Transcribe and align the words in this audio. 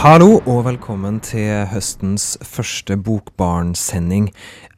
Hallo 0.00 0.38
og 0.48 0.62
velkommen 0.64 1.18
til 1.20 1.66
høstens 1.68 2.38
første 2.40 2.94
Bokbarn-sending. 2.96 4.30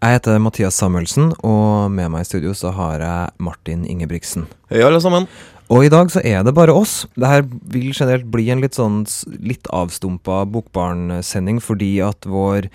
Jeg 0.03 0.17
heter 0.17 0.41
Mathias 0.43 0.81
Samuelsen, 0.83 1.29
og 1.47 1.93
med 1.95 2.11
meg 2.11 2.25
i 2.25 2.27
studio 2.27 2.51
så 2.59 2.73
har 2.75 3.05
jeg 3.05 3.31
Martin 3.39 3.85
Ingebrigtsen. 3.87 4.49
Hei, 4.73 4.81
alle 4.83 4.99
sammen. 5.05 5.29
Og 5.71 5.87
i 5.87 5.93
dag 5.95 6.11
så 6.11 6.25
er 6.27 6.43
det 6.43 6.57
bare 6.57 6.75
oss. 6.75 7.05
Det 7.15 7.31
her 7.31 7.47
vil 7.47 7.93
generelt 7.95 8.27
bli 8.35 8.49
en 8.51 8.65
litt 8.65 8.75
sånn 8.75 9.05
litt 9.39 9.71
avstumpa 9.71 10.41
Bokbarn-sending, 10.57 11.63
fordi 11.63 11.93
at 12.03 12.27
vår, 12.27 12.67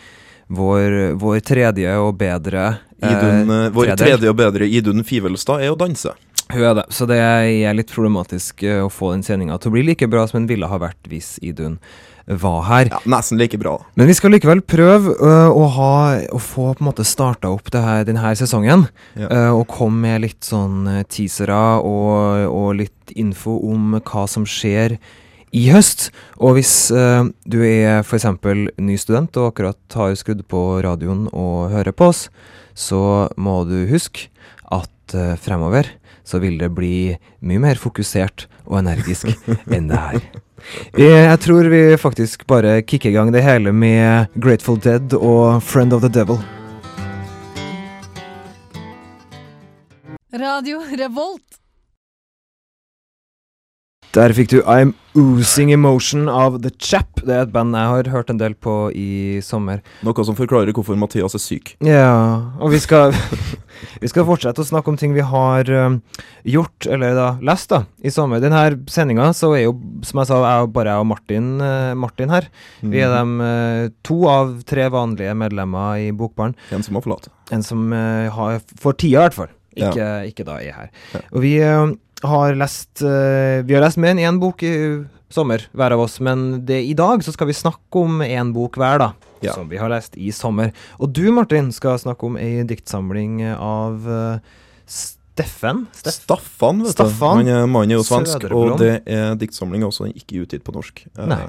vår, 0.47 0.97
vår 1.19 1.43
tredje 1.51 1.99
og 1.99 2.13
bedre 2.23 2.63
eh, 3.01 3.11
Idun, 3.11 3.55
eh, 3.57 3.67
vår 3.75 3.91
tredje 3.99 4.31
og 4.31 4.39
bedre 4.39 4.71
Idun 4.71 5.03
Fivelstad 5.03 5.67
er 5.67 5.75
å 5.75 5.81
danse. 5.83 6.15
Hun 6.47 6.63
er 6.63 6.77
det, 6.79 6.85
så 6.95 7.07
det 7.09 7.17
er 7.19 7.75
litt 7.75 7.91
problematisk 7.91 8.63
eh, 8.63 8.79
å 8.79 8.91
få 8.91 9.11
den 9.11 9.25
sendinga 9.25 9.57
til 9.59 9.71
å 9.71 9.75
bli 9.75 9.83
like 9.89 10.07
bra 10.07 10.23
som 10.29 10.39
den 10.39 10.51
ville 10.51 10.69
ha 10.69 10.79
vært 10.79 11.09
hvis 11.11 11.35
Idun 11.43 11.75
var 12.27 12.63
her. 12.67 12.89
Ja, 12.91 12.99
Nesten 13.07 13.39
like 13.39 13.57
bra. 13.59 13.77
Men 13.95 14.09
vi 14.09 14.15
skal 14.17 14.33
likevel 14.35 14.61
prøve 14.67 15.13
uh, 15.15 15.47
å, 15.47 15.67
ha, 15.77 15.91
å 16.35 16.39
få 16.43 16.73
på 16.75 16.83
en 16.83 16.89
måte 16.89 17.05
starta 17.07 17.51
opp 17.53 17.71
det 17.71 17.83
her, 17.83 18.03
denne 18.07 18.33
sesongen. 18.35 18.87
Ja. 19.15 19.29
Uh, 19.31 19.51
og 19.61 19.67
komme 19.71 20.03
med 20.03 20.25
litt 20.25 20.47
sånn 20.47 21.05
teasere 21.11 21.61
og, 21.87 22.47
og 22.51 22.73
litt 22.81 23.15
info 23.15 23.55
om 23.71 23.95
hva 24.01 24.25
som 24.27 24.47
skjer 24.47 24.97
i 25.55 25.63
høst. 25.71 26.09
Og 26.43 26.57
hvis 26.59 26.73
uh, 26.91 27.23
du 27.47 27.61
er 27.63 28.03
f.eks. 28.03 28.27
ny 28.75 28.99
student 28.99 29.39
og 29.39 29.53
akkurat 29.53 29.99
har 29.99 30.17
skrudd 30.19 30.43
på 30.51 30.65
radioen 30.83 31.29
og 31.31 31.71
hører 31.75 31.95
på 31.95 32.11
oss, 32.11 32.27
så 32.75 33.29
må 33.39 33.61
du 33.69 33.79
huske 33.89 34.27
at 34.67 34.91
fremover 35.39 35.87
så 36.27 36.41
vil 36.43 36.59
det 36.59 36.73
bli 36.75 37.15
mye 37.39 37.63
mer 37.63 37.79
fokusert 37.79 38.47
og 38.65 38.81
energisk 38.81 39.31
enn 39.75 39.87
det 39.91 40.01
her. 40.03 40.27
Jeg, 40.97 41.39
tror 41.45 41.69
vi 41.71 41.81
faktisk 42.01 42.43
bare 42.49 42.81
kicker 42.83 43.13
i 43.13 43.15
gang 43.15 43.31
det 43.31 43.45
hele 43.45 43.71
med 43.71 44.33
Grateful 44.35 44.79
Dead 44.83 45.13
og 45.15 45.63
Friend 45.63 45.95
of 45.95 46.03
the 46.03 46.11
Devil. 46.11 46.41
Radio 50.33 50.83
Revolt. 50.99 51.66
Der 54.17 54.33
fikk 54.33 54.47
du 54.49 54.63
I'm 54.65 54.95
Oozing 55.13 55.69
Emotion 55.69 56.25
av 56.25 56.55
The 56.63 56.71
Chap. 56.81 57.19
Det 57.21 57.35
er 57.35 57.43
et 57.43 57.51
band 57.53 57.75
jeg 57.77 57.89
har 57.91 58.07
hørt 58.09 58.31
en 58.33 58.39
del 58.39 58.55
på 58.57 58.87
i 58.97 59.37
sommer. 59.45 59.83
Noe 60.07 60.23
som 60.25 60.33
forklarer 60.33 60.73
hvorfor 60.73 60.97
Mathias 60.97 61.37
er 61.37 61.43
syk. 61.43 61.75
Ja, 61.85 62.15
og 62.57 62.71
vi 62.73 62.79
skal, 62.81 63.13
vi 64.01 64.09
skal 64.09 64.25
fortsette 64.25 64.63
å 64.63 64.65
snakke 64.65 64.89
om 64.89 64.97
ting 64.97 65.13
vi 65.13 65.21
har 65.21 65.69
um, 65.69 65.99
gjort, 66.49 66.87
eller 66.89 67.13
da 67.13 67.27
lest, 67.45 67.69
da, 67.75 67.83
i 68.01 68.09
sommer. 68.15 68.41
Denne 68.41 68.63
sendinga 68.89 69.27
så 69.37 69.51
er 69.59 69.67
jo, 69.67 69.75
som 70.07 70.23
jeg 70.23 70.31
sa, 70.31 70.41
jeg 70.47 70.73
bare 70.79 70.97
jeg 70.97 71.05
og 71.05 71.09
Martin, 71.11 71.53
uh, 71.61 71.93
Martin 72.07 72.33
her. 72.33 72.49
Vi 72.81 73.05
er 73.05 73.13
dem 73.13 73.37
de 73.37 73.51
eh, 73.51 73.93
to 74.07 74.17
av 74.33 74.57
tre 74.65 74.89
vanlige 74.97 75.37
medlemmer 75.37 76.01
i 76.07 76.09
Bokbaren. 76.09 76.57
En 76.73 76.81
som 76.81 76.97
må 76.97 77.05
forlate. 77.05 77.29
En 77.53 77.61
som 77.61 77.85
uh, 77.93 78.33
har 78.33 78.65
For 78.81 78.97
tida, 78.97 79.13
i 79.13 79.23
hvert 79.27 79.39
fall. 79.43 79.53
Ja. 79.77 79.93
Ikke, 79.93 80.11
ikke 80.33 80.49
da 80.49 80.57
er 80.57 80.73
her. 80.73 80.93
Ja. 81.13 81.25
Og 81.29 81.43
vi 81.45 81.55
har 82.23 82.55
lest 82.57 83.03
uh, 83.05 83.63
Vi 83.67 83.75
har 83.75 83.83
lest 83.83 83.99
mer 84.01 84.15
enn 84.15 84.23
én 84.23 84.39
bok 84.41 84.63
i 84.65 84.73
sommer, 85.29 85.65
hver 85.75 85.91
av 85.91 86.01
oss, 86.05 86.21
men 86.23 86.65
det, 86.65 86.79
i 86.87 86.93
dag 86.95 87.23
så 87.25 87.33
skal 87.35 87.49
vi 87.49 87.55
snakke 87.57 87.99
om 87.99 88.21
én 88.23 88.53
bok 88.55 88.77
hver, 88.79 89.01
da. 89.01 89.09
Ja. 89.43 89.53
Som 89.57 89.67
vi 89.69 89.77
har 89.77 89.91
lest 89.91 90.15
i 90.15 90.31
sommer. 90.31 90.71
Og 91.03 91.11
du, 91.13 91.25
Martin, 91.35 91.67
skal 91.75 91.99
snakke 91.99 92.25
om 92.25 92.37
ei 92.39 92.63
diktsamling 92.65 93.41
av 93.51 94.07
uh, 94.07 94.55
Steffen? 95.37 95.85
Steff 95.93 96.21
Staffan, 96.23 96.81
vet 96.83 96.95
Staffan. 96.95 97.43
du. 97.45 97.51
Mannen 97.69 97.93
er 97.93 97.99
jo 97.99 98.05
svensk, 98.07 98.47
og 98.49 98.77
det 98.81 99.01
er 99.05 99.35
diktsamling 99.37 99.85
også. 99.85 100.07
Den 100.07 100.15
er 100.15 100.23
ikke 100.23 100.45
utgitt 100.45 100.63
på 100.65 100.73
norsk. 100.73 101.03
Eh, 101.11 101.27
Nei. 101.29 101.43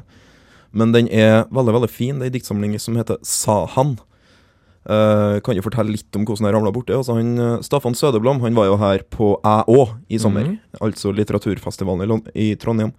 Men 0.76 0.92
den 0.92 1.08
er 1.08 1.46
veldig 1.54 1.78
veldig 1.78 1.90
fin. 1.90 2.18
Det 2.18 2.26
er 2.26 2.32
ei 2.32 2.36
diktsamling 2.36 2.74
som 2.82 2.98
heter 3.00 3.16
Sa 3.24 3.62
Eh, 4.88 5.38
kan 5.44 5.54
jo 5.58 5.60
fortelle 5.60 5.92
litt 5.92 6.16
om 6.16 6.24
hvordan 6.24 6.46
jeg 6.48 6.54
ramla 6.56 6.72
borti. 6.72 6.94
Altså 6.96 7.18
han, 7.18 7.34
eh, 7.38 7.58
Staffan 7.66 7.92
Sødeblom, 7.98 8.40
han 8.40 8.54
var 8.56 8.70
jo 8.70 8.76
her 8.80 9.02
på 9.12 9.34
Æ 9.44 9.56
òg 9.68 9.94
i 10.08 10.16
sommer. 10.18 10.46
Mhm. 10.48 10.58
Altså 10.80 11.12
litteraturfestivalen 11.12 12.02
i, 12.06 12.08
Lon- 12.08 12.30
i 12.34 12.54
Trondheim. 12.56 12.92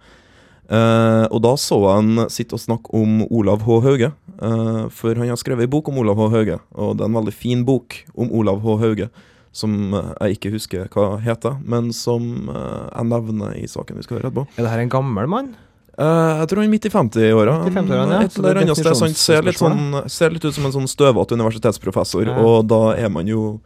Uh, 0.70 1.26
og 1.34 1.40
da 1.42 1.50
så 1.58 1.74
jeg 1.82 1.96
han 1.98 2.28
sitte 2.30 2.54
og 2.54 2.60
snakke 2.62 2.92
om 2.94 3.24
Olav 3.26 3.64
H. 3.66 3.80
Hauge. 3.82 4.12
uh, 4.40 4.86
for 4.88 5.18
han 5.18 5.26
har 5.28 5.34
skrevet 5.36 5.64
ei 5.66 5.66
bok 5.66 5.88
om 5.90 5.98
Olav 5.98 6.14
H. 6.16 6.28
Hauge, 6.30 6.60
og 6.78 6.96
det 6.96 7.02
er 7.02 7.08
en 7.10 7.16
veldig 7.18 7.34
fin 7.34 7.64
bok 7.66 7.96
om 8.16 8.30
Olav 8.30 8.60
H. 8.62 8.76
Hauge. 8.78 9.08
Som 9.52 9.90
jeg 9.90 10.36
ikke 10.38 10.52
husker 10.54 10.86
hva 10.94 11.18
heter, 11.18 11.56
men 11.66 11.90
som 11.92 12.22
jeg 12.46 13.04
nevner 13.10 13.56
i 13.58 13.66
saken 13.66 13.96
vi 13.98 14.04
skal 14.06 14.20
høre 14.20 14.30
etterpå. 14.30 14.46
Er 14.56 14.62
det 14.62 14.70
her 14.70 14.78
en 14.84 14.92
gammel 14.94 15.26
mann? 15.26 15.56
Eh, 16.00 16.38
jeg 16.40 16.48
tror 16.48 16.62
han 16.62 16.68
er 16.70 16.72
midt 16.72 16.86
i 16.88 16.92
50-åra. 16.94 17.56
50 17.68 17.90
ja. 17.92 18.20
Et 18.24 18.32
Så 18.32 18.40
er 18.40 18.48
eller 18.54 18.62
annet 18.64 18.78
sted. 18.80 19.02
Han 19.04 19.18
ser 19.20 19.42
litt, 19.44 19.58
sånn, 19.60 20.08
ser 20.08 20.30
litt 20.32 20.44
ut 20.48 20.54
som 20.56 20.64
en 20.70 20.72
sånn 20.78 20.88
støvete 20.88 21.36
universitetsprofessor, 21.36 22.26
Ja. 22.26 22.38
og 22.40 22.66
da 22.68 22.94
er 22.96 23.10
man 23.12 23.26
jo 23.28 23.60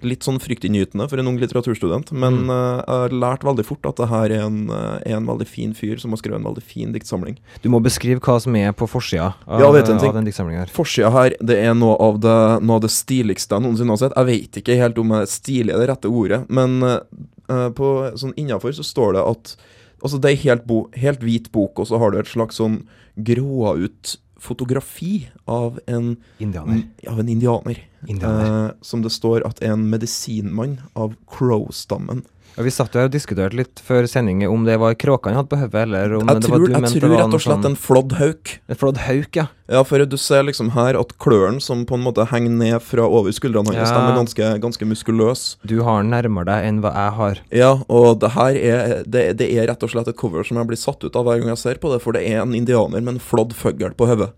litt 0.00 0.22
sånn 0.22 0.38
fryktinngytende 0.38 1.08
for 1.10 1.18
en 1.18 1.26
ung 1.26 1.38
litteraturstudent. 1.40 2.12
Men 2.12 2.44
Mm. 2.46 2.50
uh, 2.50 2.84
jeg 2.86 2.86
har 2.86 3.08
lært 3.10 3.42
veldig 3.42 3.64
fort 3.66 3.84
at 3.88 3.96
det 3.96 4.06
her 4.08 4.30
er 4.30 4.44
en, 4.46 4.70
eh, 4.70 5.00
er 5.10 5.16
en 5.16 5.26
veldig 5.26 5.46
fin 5.48 5.72
fyr 5.74 5.98
som 5.98 6.12
har 6.12 6.18
skrevet 6.18 6.36
en 6.38 6.44
veldig 6.44 6.62
fin 6.62 6.92
diktsamling. 6.92 7.36
Du 7.62 7.68
må 7.68 7.80
beskrive 7.82 8.20
hva 8.20 8.40
som 8.40 8.54
er 8.54 8.70
på 8.72 8.86
forsida 8.88 9.34
av, 9.48 9.58
Ja, 9.60 9.72
vet 9.72 9.88
en 9.88 9.98
ting? 9.98 10.10
av 10.10 10.14
den 10.14 10.24
diktsamlinga 10.26 10.58
her. 10.60 10.66
Forsida 10.70 11.10
her 11.10 11.30
det 11.44 11.58
er 11.64 11.74
noe 11.74 11.96
av 11.98 12.20
det, 12.20 12.62
noe 12.62 12.76
av 12.76 12.82
det 12.82 12.90
stiligste 12.90 13.56
jeg 13.58 13.62
noensinne 13.62 13.90
har 13.90 13.96
sett. 13.96 14.12
Jeg 14.14 14.26
vet 14.26 14.62
ikke 14.62 14.76
helt 14.78 14.98
om 14.98 15.08
stilig 15.26 15.74
er 15.74 15.78
det 15.84 15.88
rette 15.88 16.06
ordet, 16.08 16.48
men 16.48 16.80
eh, 16.84 17.70
på, 17.70 18.12
sånn 18.14 18.34
innafor 18.36 18.70
så 18.70 18.84
står 18.84 19.14
det 19.14 19.26
at 19.26 19.56
Altså, 20.02 20.20
det 20.22 20.30
er 20.30 20.42
helt, 20.44 20.64
bo, 20.68 20.86
helt 20.94 21.22
hvit 21.26 21.50
bok, 21.54 21.78
og 21.78 21.90
så 21.90 21.98
har 21.98 22.12
du 22.12 22.20
et 22.20 22.30
slags 22.30 22.60
sånn 22.60 22.82
gråa 23.18 23.74
ut 23.82 24.16
fotografi 24.38 25.28
av 25.50 25.80
en, 25.90 26.12
Indianer. 26.38 26.84
av 27.10 27.18
en 27.18 27.28
indianer. 27.28 27.80
Indianer. 28.06 28.68
Eh, 28.68 28.70
som 28.86 29.02
det 29.02 29.10
står 29.10 29.42
at 29.48 29.62
er 29.62 29.74
en 29.74 29.88
medisinmann 29.90 30.78
av 30.94 31.16
crow-stammen. 31.26 32.22
Ja, 32.58 32.64
vi 32.66 32.72
satt 32.74 32.96
jo 32.96 33.04
og 33.06 33.12
diskuterte 33.14 33.54
litt 33.54 33.78
før 33.86 34.02
sending 34.10 34.40
om 34.50 34.64
det 34.66 34.74
var 34.82 34.96
kråkene 34.98 35.30
han 35.36 35.44
hadde 35.44 35.50
på 35.52 35.58
hodet, 35.60 35.82
eller 35.84 36.14
om 36.18 36.26
Jeg 36.26 36.40
det 36.42 36.48
var 36.50 36.58
tror, 36.58 36.64
du 36.66 36.72
jeg 36.74 36.82
mente 36.82 36.98
tror 36.98 37.12
var 37.12 37.20
rett 37.22 37.36
og 37.36 37.42
slett 37.44 37.60
sånn 37.62 37.68
en 37.70 37.76
flådd 37.78 38.14
hauk. 38.18 38.54
En 38.66 38.78
flådd 38.80 38.98
hauk, 39.04 39.38
ja. 39.38 39.44
Ja, 39.70 39.82
for 39.86 40.02
du 40.02 40.16
ser 40.18 40.42
liksom 40.48 40.72
her 40.74 40.98
at 40.98 41.12
klørne 41.22 41.62
som 41.62 41.84
på 41.86 41.94
en 41.94 42.02
måte 42.02 42.26
henger 42.32 42.50
ned 42.50 42.82
fra 42.82 43.04
over 43.06 43.30
skuldrene 43.36 43.70
hans, 43.70 43.92
Ja. 43.92 43.94
de 43.94 44.10
er 44.10 44.18
ganske, 44.18 44.48
ganske 44.64 44.88
muskuløse. 44.90 45.54
Du 45.64 45.76
har 45.86 46.02
den 46.02 46.10
nærmere 46.10 46.50
deg 46.50 46.66
enn 46.66 46.80
hva 46.82 46.92
jeg 46.98 47.14
har. 47.20 47.38
Ja, 47.52 47.70
og 47.88 48.18
det 48.18 48.32
her 48.34 48.58
er 48.58 49.04
det, 49.06 49.24
det 49.38 49.48
er 49.54 49.70
rett 49.70 49.86
og 49.86 49.90
slett 49.94 50.08
et 50.10 50.16
cover 50.18 50.42
som 50.42 50.58
jeg 50.58 50.66
blir 50.66 50.82
satt 50.82 51.04
ut 51.04 51.14
av 51.14 51.24
hver 51.30 51.38
gang 51.38 51.54
jeg 51.54 51.62
ser 51.62 51.78
på 51.78 51.92
det, 51.94 52.02
for 52.02 52.10
det 52.12 52.26
er 52.26 52.42
en 52.42 52.58
indianer 52.58 53.00
med 53.00 53.14
en 53.14 53.22
flådd 53.22 53.54
fugl 53.54 53.94
på 53.94 54.10
hodet. 54.10 54.32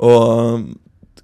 Og 0.00 0.64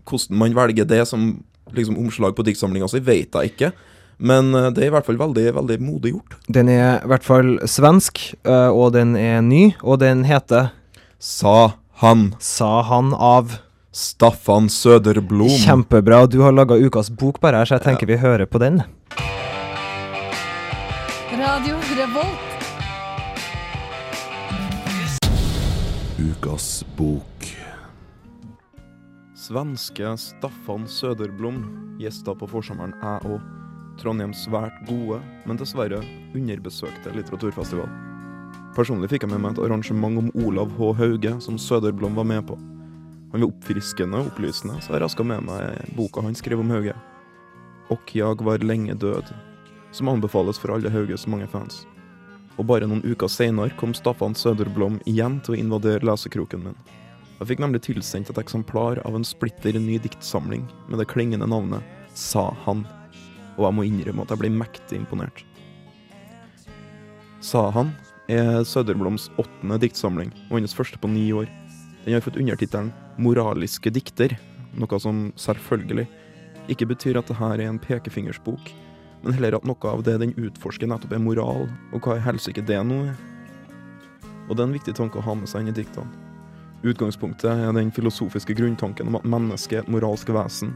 hvordan 0.04 0.36
man 0.36 0.52
velger 0.60 0.84
det 0.84 1.06
som 1.08 1.42
liksom 1.72 1.96
omslag 1.98 2.36
på 2.36 2.44
diktsamlinga 2.44 2.88
si, 2.90 3.00
vet 3.00 3.32
jeg 3.32 3.54
ikke. 3.54 3.72
Men 4.18 4.54
uh, 4.54 4.70
det 4.74 4.84
er 4.84 4.90
i 4.90 4.94
hvert 4.94 5.06
fall 5.08 5.18
veldig, 5.20 5.46
veldig 5.58 5.78
modig 5.82 6.14
gjort. 6.14 6.36
Den 6.48 6.70
er 6.72 7.02
i 7.02 7.10
hvert 7.10 7.26
fall 7.26 7.56
svensk, 7.68 8.20
øh, 8.46 8.70
og 8.70 8.92
den 8.94 9.16
er 9.18 9.40
ny, 9.42 9.72
og 9.82 10.00
den 10.04 10.24
heter 10.28 10.72
Sa 11.18 11.74
han. 12.02 12.34
Sa 12.38 12.82
han 12.82 13.14
av 13.14 13.56
Staffan 13.94 14.68
Søderblom. 14.68 15.48
Kjempebra. 15.48 16.26
Du 16.26 16.40
har 16.42 16.52
laga 16.52 16.74
ukas 16.74 17.10
bok 17.10 17.40
bare 17.40 17.62
her, 17.62 17.68
så 17.70 17.78
jeg 17.78 17.86
tenker 17.86 18.10
vi 18.10 18.18
hører 18.18 18.46
på 18.50 18.58
den. 18.58 18.82
Radio 21.34 21.78
Revolt. 21.94 22.50
Ukas 26.18 26.84
bok. 26.96 27.48
Svenske 29.38 30.16
Staffan 30.16 30.88
Søderblom 30.88 31.60
gjesta 32.00 32.32
på 32.38 32.48
forsommeren 32.48 32.94
jeg 33.02 33.28
og 33.28 33.63
Trondheims 34.00 34.44
svært 34.46 34.76
gode, 34.88 35.20
men 35.46 35.58
dessverre 35.60 36.00
underbesøkte 36.34 37.14
litteraturfestival. 37.14 37.88
Personlig 38.74 39.12
fikk 39.12 39.24
jeg 39.24 39.30
med 39.30 39.42
meg 39.44 39.54
et 39.54 39.64
arrangement 39.66 40.18
om 40.18 40.30
Olav 40.46 40.72
H. 40.74 40.90
Hauge, 40.98 41.34
som 41.44 41.58
Søderblom 41.60 42.16
var 42.18 42.26
med 42.26 42.42
på. 42.48 42.56
Han 43.34 43.42
var 43.42 43.48
oppfriskende 43.50 44.18
og 44.18 44.32
opplysende, 44.32 44.80
så 44.82 44.94
jeg 44.94 45.04
raska 45.04 45.26
med 45.26 45.46
meg 45.46 45.94
boka 45.94 46.22
han 46.22 46.34
skrev 46.38 46.62
om 46.62 46.72
Hauge. 46.74 46.94
Og 47.94 48.14
jag 48.16 48.42
var 48.42 48.64
lenge 48.66 48.94
død, 48.94 49.30
som 49.94 50.10
anbefales 50.10 50.58
for 50.58 50.74
alle 50.74 50.90
Hauges 50.90 51.26
mange 51.30 51.46
fans. 51.50 51.84
Og 52.58 52.66
bare 52.66 52.86
noen 52.86 53.02
uker 53.02 53.30
seinere 53.30 53.74
kom 53.78 53.94
Staffan 53.94 54.34
Søderblom 54.38 55.00
igjen 55.10 55.40
til 55.42 55.54
å 55.56 55.58
invadere 55.58 56.06
lesekroken 56.06 56.66
min. 56.66 56.78
Jeg 57.40 57.50
fikk 57.50 57.62
nemlig 57.64 57.82
tilsendt 57.86 58.30
et 58.30 58.38
eksemplar 58.38 59.00
av 59.06 59.16
en 59.18 59.26
splitter 59.26 59.74
ny 59.78 59.98
diktsamling 60.02 60.62
med 60.88 61.02
det 61.02 61.10
klingende 61.10 61.48
navnet 61.50 61.82
Sa 62.14 62.52
han, 62.62 62.84
og 63.56 63.66
jeg 63.66 63.76
må 63.76 63.84
innrømme 63.86 64.24
at 64.24 64.32
jeg 64.34 64.42
ble 64.42 64.50
mektig 64.54 64.98
imponert. 64.98 65.44
sa 67.40 67.70
han, 67.70 67.92
er 68.28 68.64
Søderbloms 68.64 69.28
åttende 69.36 69.76
diktsamling, 69.78 70.32
og 70.48 70.56
hennes 70.56 70.74
første 70.74 70.98
på 70.98 71.08
ni 71.08 71.30
år. 71.32 71.44
Den 72.04 72.14
har 72.14 72.20
fått 72.24 72.40
undertittelen 72.40 72.92
'Moraliske 73.18 73.90
dikter', 73.92 74.38
noe 74.74 74.98
som 75.00 75.32
selvfølgelig 75.36 76.08
ikke 76.68 76.88
betyr 76.88 77.18
at 77.18 77.28
dette 77.28 77.44
er 77.44 77.60
en 77.68 77.78
pekefingersbok, 77.78 78.72
men 79.22 79.32
heller 79.32 79.56
at 79.56 79.64
noe 79.64 79.90
av 79.90 80.02
det 80.02 80.18
den 80.20 80.34
utforsker, 80.36 80.88
nettopp 80.88 81.12
er 81.12 81.22
moral, 81.22 81.68
og 81.92 82.00
hva 82.00 82.16
i 82.16 82.24
helsike 82.24 82.64
det 82.64 82.80
nå 82.84 83.04
er. 83.10 83.16
Og 84.48 84.56
det 84.56 84.62
er 84.62 84.68
en 84.68 84.76
viktig 84.76 84.94
tanke 84.94 85.18
å 85.18 85.24
ha 85.24 85.34
med 85.34 85.48
seg 85.48 85.64
inn 85.64 85.72
i 85.72 85.76
diktene. 85.76 86.08
Utgangspunktet 86.84 87.48
er 87.48 87.72
den 87.72 87.92
filosofiske 87.92 88.56
grunntanken 88.56 89.08
om 89.08 89.16
at 89.16 89.24
mennesket 89.24 89.78
er 89.78 89.84
et 89.84 89.92
moralsk 89.92 90.28
vesen, 90.28 90.74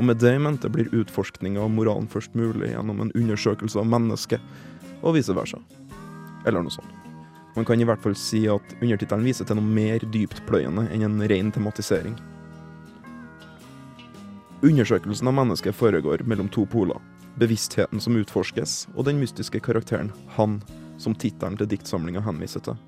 og 0.00 0.06
med 0.08 0.16
det 0.16 0.30
i 0.32 0.40
mente 0.40 0.70
blir 0.72 0.88
utforskninga 0.96 1.60
av 1.60 1.68
moralen 1.76 2.06
først 2.08 2.32
mulig 2.32 2.70
gjennom 2.70 3.02
en 3.04 3.10
undersøkelse 3.12 3.76
av 3.82 3.88
mennesket, 3.92 4.40
og 5.04 5.12
vice 5.18 5.34
versa. 5.36 5.60
Eller 6.48 6.64
noe 6.64 6.72
sånt. 6.72 6.94
Man 7.52 7.66
kan 7.68 7.82
i 7.82 7.84
hvert 7.84 8.00
fall 8.00 8.16
si 8.16 8.46
at 8.48 8.72
undertittelen 8.78 9.26
viser 9.28 9.44
til 9.44 9.58
noe 9.58 9.74
mer 9.76 10.00
dyptpløyende 10.14 10.86
enn 10.94 11.04
en 11.04 11.20
ren 11.28 11.52
tematisering. 11.52 12.16
Undersøkelsen 14.64 15.28
av 15.28 15.36
mennesket 15.36 15.76
foregår 15.76 16.24
mellom 16.24 16.48
to 16.48 16.64
poler. 16.64 16.96
Bevisstheten 17.36 18.00
som 18.00 18.16
utforskes, 18.16 18.86
og 18.96 19.04
den 19.04 19.20
mystiske 19.20 19.60
karakteren 19.60 20.14
Han, 20.38 20.62
som 20.96 21.12
tittelen 21.12 21.60
til 21.60 21.68
diktsamlinga 21.68 22.24
henviser 22.24 22.64
til. 22.64 22.80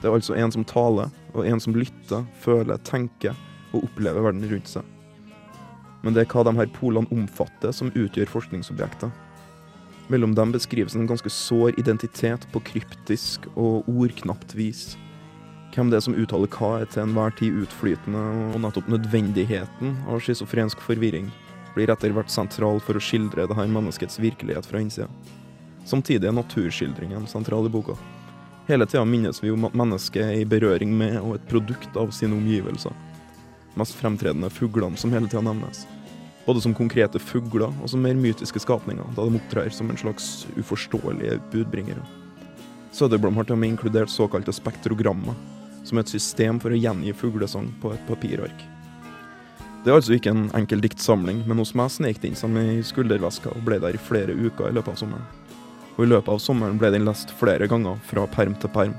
Det 0.00 0.10
er 0.10 0.18
altså 0.18 0.34
en 0.34 0.50
som 0.50 0.66
taler, 0.66 1.14
og 1.30 1.46
en 1.46 1.62
som 1.62 1.78
lytter, 1.78 2.26
føler, 2.42 2.82
tenker 2.82 3.38
og 3.70 3.84
opplever 3.84 4.26
verden 4.26 4.50
rundt 4.50 4.74
seg. 4.74 4.96
Men 6.02 6.16
det 6.16 6.24
er 6.24 6.30
hva 6.32 6.44
de 6.46 6.54
her 6.56 6.70
polene 6.72 7.10
omfatter, 7.12 7.74
som 7.76 7.92
utgjør 7.92 8.30
forskningsobjekter. 8.32 9.10
Mellom 10.10 10.34
dem 10.34 10.52
beskrives 10.52 10.96
en 10.96 11.06
ganske 11.06 11.30
sår 11.30 11.76
identitet 11.78 12.46
på 12.50 12.62
kryptisk 12.66 13.46
og 13.54 13.86
ordknapt 13.88 14.56
vis. 14.58 14.96
Hvem 15.70 15.90
det 15.92 16.00
er 16.00 16.02
som 16.02 16.16
uttaler 16.18 16.50
hva, 16.50 16.70
er 16.80 16.88
til 16.90 17.04
enhver 17.04 17.36
tid 17.38 17.60
utflytende, 17.62 18.22
og 18.50 18.58
nettopp 18.64 18.88
nødvendigheten 18.90 19.92
av 20.10 20.18
schizofrensk 20.24 20.82
forvirring 20.82 21.28
blir 21.76 21.92
etter 21.92 22.10
hvert 22.16 22.32
sentral 22.32 22.80
for 22.82 22.98
å 22.98 23.02
skildre 23.04 23.46
dette 23.46 23.66
menneskets 23.70 24.18
virkelighet 24.18 24.66
fra 24.66 24.80
innsida. 24.82 25.06
Samtidig 25.86 26.26
er 26.26 26.34
naturskildringen 26.34 27.28
sentral 27.30 27.68
i 27.68 27.72
boka. 27.72 27.94
Hele 28.66 28.86
tida 28.86 29.04
minnes 29.06 29.38
vi 29.42 29.50
om 29.54 29.64
at 29.66 29.78
mennesket 29.78 30.22
er 30.24 30.40
i 30.40 30.48
berøring 30.48 30.90
med 30.94 31.20
og 31.20 31.36
et 31.36 31.46
produkt 31.50 31.96
av 31.98 32.10
sine 32.14 32.34
omgivelser. 32.36 32.94
Mest 33.78 33.94
fremtredende 33.94 34.50
fuglene 34.50 34.98
som 34.98 35.12
hele 35.14 35.28
tida 35.28 35.42
nevnes. 35.46 35.84
Både 36.46 36.62
som 36.64 36.74
konkrete 36.74 37.20
fugler 37.22 37.70
og 37.70 37.90
som 37.92 38.02
mer 38.02 38.16
mytiske 38.18 38.62
skapninger, 38.64 39.06
da 39.14 39.26
de 39.26 39.38
opptrer 39.38 39.70
som 39.74 39.90
en 39.90 40.00
slags 40.00 40.48
uforståelige 40.56 41.38
budbringere. 41.52 42.02
Søderblom 42.90 43.36
har 43.38 43.46
til 43.46 43.54
og 43.54 43.62
med 43.62 43.74
inkludert 43.74 44.10
såkalte 44.10 44.54
spektrogrammer, 44.56 45.36
som 45.84 45.98
er 45.98 46.04
et 46.04 46.12
system 46.12 46.58
for 46.60 46.74
å 46.74 46.80
gjengi 46.80 47.14
fuglesang 47.14 47.70
på 47.82 47.92
et 47.94 48.02
papirark. 48.08 48.64
Det 49.84 49.92
er 49.92 49.96
altså 49.96 50.16
ikke 50.16 50.32
en 50.34 50.48
enkel 50.58 50.82
diktsamling, 50.84 51.44
men 51.48 51.62
hos 51.62 51.70
meg 51.78 51.92
snek 51.94 52.18
den 52.20 52.34
seg 52.36 52.50
med 52.52 52.74
i 52.74 52.82
skulderveska 52.84 53.54
og 53.54 53.62
ble 53.64 53.78
der 53.80 53.96
i 53.96 54.02
flere 54.10 54.34
uker 54.34 54.68
i 54.68 54.74
løpet 54.76 54.92
av 54.92 54.98
sommeren. 55.00 55.28
Og 55.96 56.02
i 56.04 56.10
løpet 56.10 56.34
av 56.34 56.42
sommeren 56.42 56.76
ble 56.80 56.90
den 56.92 57.06
lest 57.06 57.32
flere 57.38 57.68
ganger, 57.70 57.96
fra 58.10 58.26
perm 58.28 58.58
til 58.60 58.72
perm. 58.74 58.92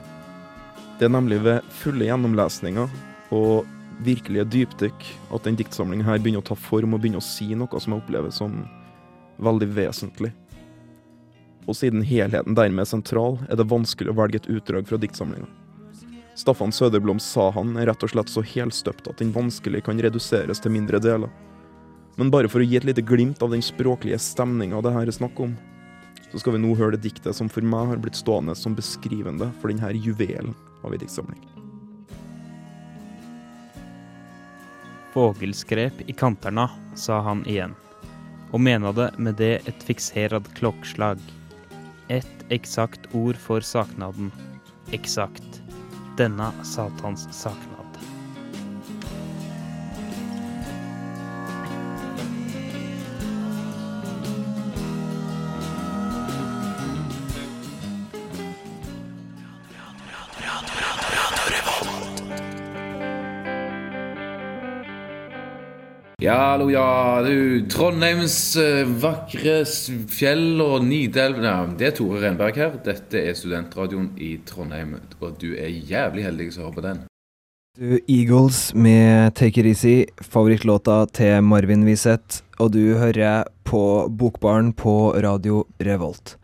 Det 0.97 1.05
er 1.05 1.13
nemlig 1.13 1.37
ved 1.45 1.69
fulle 1.83 2.07
gjennomlesninger 2.07 2.89
og 3.37 3.69
virkelige 4.05 4.47
dypdykk 4.53 5.07
at 5.35 5.47
den 5.47 5.57
diktsamlingen 5.59 6.05
her 6.07 6.19
begynner 6.19 6.43
å 6.43 6.49
ta 6.51 6.57
form 6.57 6.95
og 6.95 7.01
begynner 7.03 7.21
å 7.21 7.25
si 7.25 7.51
noe 7.57 7.81
som 7.81 7.95
jeg 7.95 8.03
opplever 8.03 8.33
som 8.33 8.63
veldig 9.41 9.69
vesentlig. 9.75 10.31
Og 11.69 11.77
siden 11.77 12.03
helheten 12.05 12.57
dermed 12.57 12.83
er 12.83 12.89
sentral, 12.89 13.37
er 13.49 13.59
det 13.59 13.69
vanskelig 13.69 14.11
å 14.11 14.17
velge 14.17 14.41
et 14.41 14.49
utdrag 14.49 14.87
fra 14.89 14.99
diktsamlinga. 15.01 15.49
Staffan 16.35 16.71
Søderblom 16.73 17.19
sa 17.21 17.49
han 17.53 17.75
er 17.77 17.89
rett 17.91 18.03
og 18.05 18.13
slett 18.13 18.31
så 18.31 18.41
helstøpt 18.45 19.09
at 19.11 19.19
den 19.21 19.33
vanskelig 19.35 19.83
kan 19.85 19.99
reduseres 20.01 20.63
til 20.63 20.73
mindre 20.73 21.01
deler. 21.03 21.29
Men 22.17 22.31
bare 22.33 22.49
for 22.51 22.63
å 22.63 22.65
gi 22.65 22.79
et 22.79 22.87
lite 22.87 23.03
glimt 23.05 23.43
av 23.43 23.53
den 23.53 23.63
språklige 23.65 24.19
stemninga 24.19 24.81
det 24.81 24.95
her 24.95 25.07
er 25.07 25.15
snakk 25.15 25.39
om, 25.43 25.55
så 26.31 26.39
skal 26.39 26.55
vi 26.55 26.63
nå 26.63 26.73
høre 26.79 26.95
det 26.95 27.05
diktet 27.09 27.35
som 27.35 27.51
for 27.51 27.65
meg 27.65 27.91
har 27.91 28.01
blitt 28.01 28.19
stående 28.19 28.55
som 28.55 28.75
beskrivende 28.77 29.51
for 29.59 29.71
denne 29.71 29.91
juvelen 29.99 30.55
av 30.81 30.95
ei 30.95 31.01
diktsamling. 31.01 31.60
Fågelskrep 35.13 35.93
i 36.09 36.13
kanterna, 36.13 36.69
sa 36.95 37.19
han 37.21 37.43
igjen, 37.47 37.75
og 38.51 38.61
menade 38.63 39.09
med 39.17 39.35
det 39.41 39.57
et 39.67 39.83
fikserad 39.83 40.47
klokkslag. 40.55 41.19
Et 42.07 42.45
eksakt 42.51 43.11
ord 43.15 43.39
for 43.39 43.63
saknaden. 43.63 44.31
Eksakt. 44.95 45.61
Denne 46.19 46.51
satans 46.63 47.27
saknad. 47.35 47.70
Ja, 66.21 66.35
hallo, 66.51 66.67
ja. 66.69 67.21
Du, 67.25 67.65
Trondheims 67.65 68.35
eh, 68.61 68.85
vakre 69.01 69.63
fjell 69.65 70.59
og 70.61 70.83
Nidelv 70.85 71.39
ja, 71.41 71.55
Det 71.65 71.87
er 71.87 71.95
Tore 71.97 72.19
Renberg 72.21 72.59
her. 72.61 72.75
Dette 72.85 73.23
er 73.25 73.33
studentradioen 73.33 74.11
i 74.21 74.35
Trondheim, 74.45 74.99
og 75.17 75.39
du 75.41 75.55
er 75.55 75.71
jævlig 75.71 76.27
heldig 76.27 76.47
som 76.53 76.67
har 76.67 76.75
på 76.75 76.83
den. 76.85 76.99
Du, 77.73 77.97
Eagles 78.05 78.59
med 78.77 79.33
Take 79.33 79.63
It 79.63 79.71
Easy, 79.71 79.95
favorittlåta 80.21 80.99
til 81.09 81.41
Marvin 81.41 81.87
Wiseth, 81.89 82.43
og 82.61 82.75
du 82.77 82.99
hører 83.01 83.49
på 83.65 83.81
Bokbaren 84.13 84.75
på 84.77 85.15
Radio 85.25 85.63
Revolt. 85.81 86.35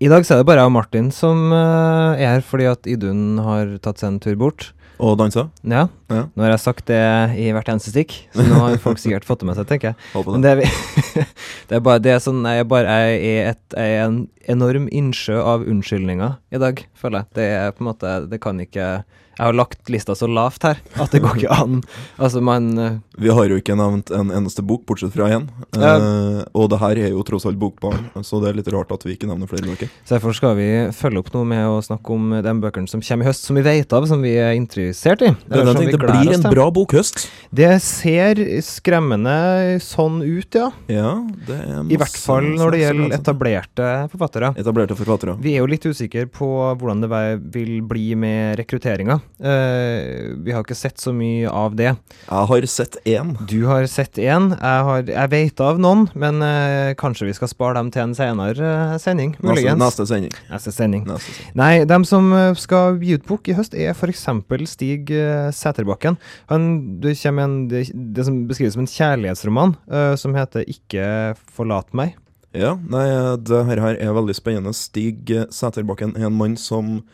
I 0.00 0.08
dag 0.08 0.24
så 0.24 0.38
er 0.38 0.40
det 0.40 0.48
bare 0.48 0.64
jeg 0.64 0.72
og 0.72 0.76
Martin 0.78 1.12
som 1.12 1.52
eh, 1.52 2.16
er 2.16 2.38
her, 2.38 2.48
fordi 2.48 2.72
at 2.72 2.88
Idun 2.88 3.42
har 3.44 3.76
tatt 3.84 4.00
seg 4.00 4.14
en 4.14 4.20
tur 4.24 4.40
bort. 4.40 4.70
Og 4.96 5.20
dansa? 5.20 5.50
Ja, 5.68 5.90
Ja. 6.08 6.22
nå 6.32 6.44
har 6.44 6.54
jeg 6.54 6.62
sagt 6.62 6.86
det 6.88 7.02
i 7.36 7.50
hvert 7.52 7.68
eneste 7.68 7.92
stikk, 7.92 8.14
så 8.32 8.44
nå 8.46 8.62
har 8.62 8.80
folk 8.80 9.00
sikkert 9.02 9.26
fått 9.28 9.42
det 9.42 9.50
med 9.50 9.58
seg, 9.58 9.68
tenker 9.68 9.92
jeg. 9.92 10.00
Håper 10.14 10.36
Men 10.36 10.46
det, 10.46 10.54
er 10.56 11.26
det 11.68 11.78
er 11.78 11.84
bare 11.84 12.02
det 12.04 12.14
er 12.14 12.24
sånn 12.24 12.40
Jeg 12.48 12.64
er 12.64 12.68
bare 12.68 12.98
er, 13.12 13.54
er 13.76 13.94
en 14.06 14.22
enorm 14.48 14.88
innsjø 14.94 15.38
av 15.42 15.64
unnskyldninger 15.68 16.36
i 16.54 16.60
dag, 16.60 16.82
føler 16.96 17.24
jeg. 17.24 17.34
Det 17.36 17.48
er 17.58 17.72
på 17.74 17.84
en 17.84 17.90
måte 17.90 18.12
Det 18.30 18.38
kan 18.40 18.60
ikke 18.62 18.86
Jeg 19.04 19.44
har 19.44 19.54
lagt 19.54 19.90
lista 19.92 20.16
så 20.18 20.26
lavt 20.30 20.64
her 20.66 20.80
at 20.98 21.12
det 21.14 21.20
går 21.22 21.36
ikke 21.38 21.58
an. 21.62 21.82
Altså, 22.16 22.40
man 22.42 22.70
eh, 22.80 22.96
Vi 23.20 23.30
har 23.30 23.50
jo 23.52 23.58
ikke 23.60 23.76
nevnt 23.78 24.10
en 24.14 24.32
eneste 24.34 24.64
bok, 24.66 24.82
bortsett 24.88 25.12
fra 25.14 25.28
én. 25.36 25.44
Ja. 25.76 25.92
Uh, 26.00 26.40
og 26.58 26.72
det 26.72 26.80
her 26.82 27.00
er 27.04 27.12
jo 27.12 27.22
tross 27.26 27.46
alt 27.46 27.60
Bokbarn, 27.60 28.08
så 28.26 28.40
det 28.42 28.50
er 28.50 28.58
litt 28.58 28.70
rart 28.74 28.90
at 28.94 29.04
vi 29.06 29.14
ikke 29.14 29.28
nevner 29.30 29.50
flere 29.50 29.68
bøker. 29.68 29.92
Så 30.02 30.16
derfor 30.16 30.34
skal 30.34 30.56
vi 30.58 30.68
følge 30.96 31.22
opp 31.22 31.30
noe 31.36 31.46
med 31.52 31.68
å 31.70 31.78
snakke 31.84 32.16
om 32.16 32.34
de 32.42 32.54
bøkene 32.64 32.90
som 32.90 33.04
kommer 33.04 33.28
i 33.28 33.30
høst, 33.30 33.46
som 33.46 33.58
vi 33.58 33.66
vet 33.68 33.94
av, 33.94 34.08
som 34.10 34.24
vi 34.24 34.34
er 34.40 34.56
interessert 34.58 35.22
i. 35.22 35.30
Det, 35.30 35.52
er 35.52 35.62
Eller 35.62 35.78
som 35.78 35.86
vi 35.86 35.97
det 35.98 36.08
blir 36.14 36.34
en 36.36 36.46
bra 36.52 36.66
bokhøst. 36.74 37.26
Det 37.54 37.70
ser 37.82 38.40
skremmende 38.64 39.78
sånn 39.82 40.20
ut, 40.22 40.54
ja. 40.54 40.68
Ja, 40.90 41.12
det 41.48 41.58
I 41.92 41.98
hvert 42.00 42.16
fall 42.20 42.48
når 42.58 42.74
det 42.74 42.80
gjelder 42.82 43.14
etablerte 43.18 43.88
forfattere. 44.12 44.52
etablerte 44.60 44.96
forfattere. 44.98 45.36
Vi 45.42 45.54
er 45.56 45.62
jo 45.62 45.68
litt 45.70 45.86
usikre 45.88 46.26
på 46.30 46.48
hvordan 46.78 47.02
det 47.04 47.10
vil 47.54 47.80
bli 47.88 48.14
med 48.18 48.58
rekrutteringa. 48.60 49.18
Uh, 49.38 50.34
vi 50.44 50.52
har 50.54 50.62
ikke 50.64 50.76
sett 50.78 50.98
så 51.00 51.12
mye 51.14 51.48
av 51.50 51.74
det. 51.78 51.92
Jeg 52.28 52.48
har 52.52 52.66
sett 52.70 52.96
én. 53.08 53.34
Du 53.48 53.66
har 53.66 53.86
sett 53.90 54.18
én. 54.18 54.50
Jeg, 54.54 54.84
har- 54.88 55.08
jeg 55.08 55.30
vet 55.32 55.60
av 55.64 55.78
noen, 55.80 56.06
men 56.14 56.42
uh, 56.42 56.94
kanskje 56.98 57.28
vi 57.28 57.36
skal 57.36 57.48
spare 57.50 57.74
dem 57.78 57.90
til 57.94 58.02
en 58.06 58.14
senere 58.18 58.58
eh, 58.58 58.96
sending. 59.02 59.32
Neste, 59.38 59.46
Muligens. 59.48 59.78
neste 59.80 60.06
sending. 60.08 60.32
Neste 60.50 60.72
sending. 60.74 61.04
Neste 61.08 61.32
sending. 61.32 61.54
Nei, 61.58 61.84
dem 61.88 62.04
som 62.08 62.30
skal 62.58 62.98
gi 63.02 63.16
ut 63.18 63.26
bok 63.28 63.48
i 63.48 63.56
høst, 63.58 63.74
er 63.74 63.94
f.eks. 63.94 64.26
Stig 64.68 65.10
uh, 65.14 65.48
Sæterbakken. 65.88 66.18
Han, 66.48 67.00
det 67.00 67.16
en, 67.24 67.68
det, 67.68 67.90
det 68.14 68.24
som 68.24 68.46
beskrives 68.48 68.74
som 68.74 68.84
en 68.84 68.90
kjærlighetsroman, 68.90 69.76
uh, 69.90 70.16
som 70.16 70.34
heter 70.34 70.64
'Ikke 70.66 71.36
forlat 71.54 71.88
meg'. 71.92 72.16
Ja, 72.54 72.76
nei, 72.76 73.36
det 73.36 73.66
her, 73.66 73.80
her 73.80 73.96
er 74.00 74.12
veldig 74.12 74.34
spennende. 74.34 74.72
Stig 74.72 75.30
eh, 75.30 75.44
Sæterbakken 75.50 76.16
er 76.16 76.26
en 76.26 76.36
mann 76.36 76.56
som 76.56 77.04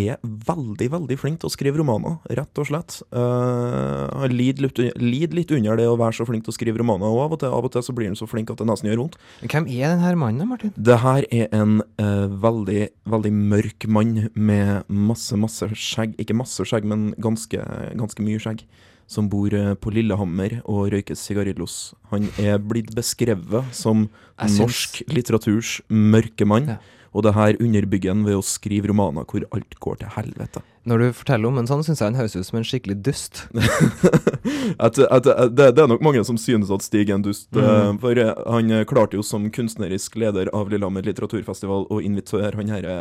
er 0.00 0.18
veldig, 0.22 0.88
veldig 0.92 1.16
flink 1.20 1.40
til 1.42 1.50
å 1.50 1.52
skrive 1.52 1.78
romaner, 1.80 2.16
rett 2.38 2.60
og 2.60 2.68
slett. 2.68 2.96
Uh, 3.14 4.10
han 4.10 4.34
lider 4.34 4.66
litt, 4.66 4.80
lider 5.00 5.38
litt 5.38 5.54
under 5.54 5.78
det 5.78 5.86
å 5.90 5.98
være 6.00 6.18
så 6.18 6.26
flink 6.28 6.46
til 6.46 6.54
å 6.54 6.56
skrive 6.56 6.80
romaner, 6.82 7.10
og 7.10 7.24
av 7.24 7.36
og 7.36 7.42
til, 7.42 7.54
av 7.54 7.68
og 7.68 7.74
til 7.74 7.84
så 7.86 7.94
blir 7.96 8.10
han 8.10 8.18
så 8.18 8.28
flink 8.30 8.52
at 8.52 8.60
det 8.60 8.68
nesten 8.68 8.90
gjør 8.90 9.04
vondt. 9.04 9.18
Hvem 9.44 9.68
er 9.70 9.94
denne 9.94 10.14
mannen, 10.20 10.50
Martin? 10.50 10.74
Det 10.74 10.98
her 11.04 11.28
er 11.30 11.52
en 11.54 11.78
uh, 12.02 12.26
veldig, 12.44 12.88
veldig 13.14 13.34
mørk 13.54 13.88
mann 13.90 14.16
med 14.34 14.90
masse, 14.90 15.38
masse 15.38 15.70
skjegg. 15.72 16.18
Ikke 16.22 16.36
masse 16.36 16.66
skjegg, 16.66 16.88
men 16.88 17.12
ganske, 17.22 17.62
ganske 18.00 18.26
mye 18.26 18.42
skjegg. 18.42 18.66
Som 19.06 19.28
bor 19.28 19.54
eh, 19.54 19.74
på 19.74 19.92
Lillehammer 19.94 20.60
og 20.64 20.90
røyker 20.94 21.18
sigarillos. 21.18 21.94
Han 22.12 22.28
er 22.40 22.58
blitt 22.58 22.94
beskrevet 22.96 23.70
som 23.74 24.08
syns- 24.38 24.60
norsk 24.62 25.02
litteraturs 25.12 25.80
mørke 25.88 26.46
mann. 26.48 26.76
Ja. 26.76 26.78
Og 27.14 27.22
det 27.22 27.34
her 27.36 27.54
underbygger 27.62 28.10
han 28.10 28.24
ved 28.26 28.34
å 28.34 28.42
skrive 28.42 28.88
romaner 28.90 29.22
hvor 29.30 29.44
alt 29.54 29.76
går 29.78 30.00
til 30.00 30.10
helvete. 30.16 30.64
Når 30.84 30.98
du 30.98 31.04
forteller 31.14 31.48
om 31.48 31.60
en 31.60 31.68
sånn, 31.70 31.84
syns 31.86 32.00
jeg 32.02 32.10
han 32.10 32.18
høres 32.18 32.34
ut 32.34 32.48
som 32.48 32.58
en 32.58 32.66
skikkelig 32.66 32.96
dust. 33.06 33.44
at, 34.84 34.98
at, 34.98 35.28
at 35.30 35.54
det, 35.54 35.68
det 35.76 35.84
er 35.84 35.92
nok 35.92 36.02
mange 36.02 36.24
som 36.26 36.36
synes 36.40 36.72
at 36.74 36.82
Stig 36.82 37.06
er 37.06 37.14
en 37.14 37.24
dust. 37.24 37.46
Mm. 37.54 37.62
eh, 37.62 37.92
For 38.02 38.18
eh, 38.18 38.32
han 38.50 38.74
klarte 38.90 39.20
jo 39.20 39.22
som 39.22 39.46
kunstnerisk 39.54 40.18
leder 40.18 40.50
av 40.52 40.72
Lillehammer 40.72 41.06
litteraturfestival 41.06 41.86
å 41.86 42.00
invitere 42.02 42.58
han 42.58 42.74
herre 42.74 42.96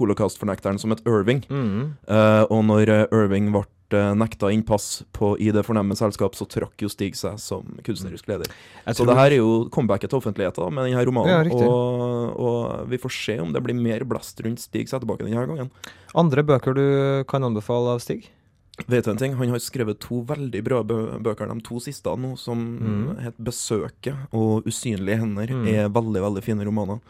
holocaust-fornekteren 0.00 0.80
som 0.80 0.94
het 0.94 1.04
Irving. 1.04 1.44
Mm. 1.52 1.98
Uh, 2.08 2.46
og 2.48 2.64
når 2.64 2.94
Irving 3.12 3.50
ble 3.52 3.66
eh, 3.96 4.14
nekta 4.14 4.50
innpass 4.52 5.02
på, 5.12 5.32
i 5.40 5.50
det 5.54 5.62
fornemme 5.66 5.96
selskap, 5.98 6.34
så 6.38 6.46
trakk 6.48 6.80
jo 6.82 6.88
Stig 6.88 7.14
seg 7.18 7.38
som 7.38 7.62
kunstnerisk 7.86 8.26
leder. 8.30 8.50
Jeg 8.86 8.96
Så 8.96 9.06
det 9.06 9.16
her 9.16 9.30
er 9.30 9.38
jo 9.40 9.68
comebacket 9.70 10.10
til 10.10 10.18
offentligheten 10.20 10.72
med 10.72 10.90
denne 10.90 11.04
romanen. 11.06 11.50
Ja, 11.50 11.68
og, 11.68 12.36
og 12.40 12.88
vi 12.90 12.98
får 12.98 13.10
se 13.16 13.38
om 13.40 13.52
det 13.52 13.62
blir 13.62 13.74
mer 13.74 14.04
blest 14.04 14.40
rundt 14.44 14.60
Stig 14.60 14.88
Settebakken 14.88 15.26
denne 15.30 15.46
gangen. 15.46 15.70
Andre 16.14 16.42
bøker 16.42 16.74
du 16.74 17.24
kan 17.30 17.44
anbefale 17.44 17.96
av 17.96 18.00
Stig? 18.04 18.30
Vet 18.88 19.04
du 19.04 19.10
en 19.10 19.16
ting? 19.20 19.34
Han 19.36 19.50
har 19.52 19.60
skrevet 19.60 19.98
to 20.00 20.22
veldig 20.24 20.62
bra 20.64 20.82
bø 20.82 21.18
bøker, 21.20 21.48
de 21.50 21.60
to 21.66 21.80
siste 21.80 22.08
nå, 22.16 22.36
som 22.38 22.58
Mm. 22.80 23.16
het 23.20 23.36
'Besøket' 23.36 24.16
og 24.32 24.64
'Usynlige 24.64 25.20
hender'. 25.20 25.50
Mm. 25.50 25.66
er 25.68 25.88
veldig 25.88 26.22
veldig 26.22 26.42
fine 26.42 26.64
romaner. 26.64 27.00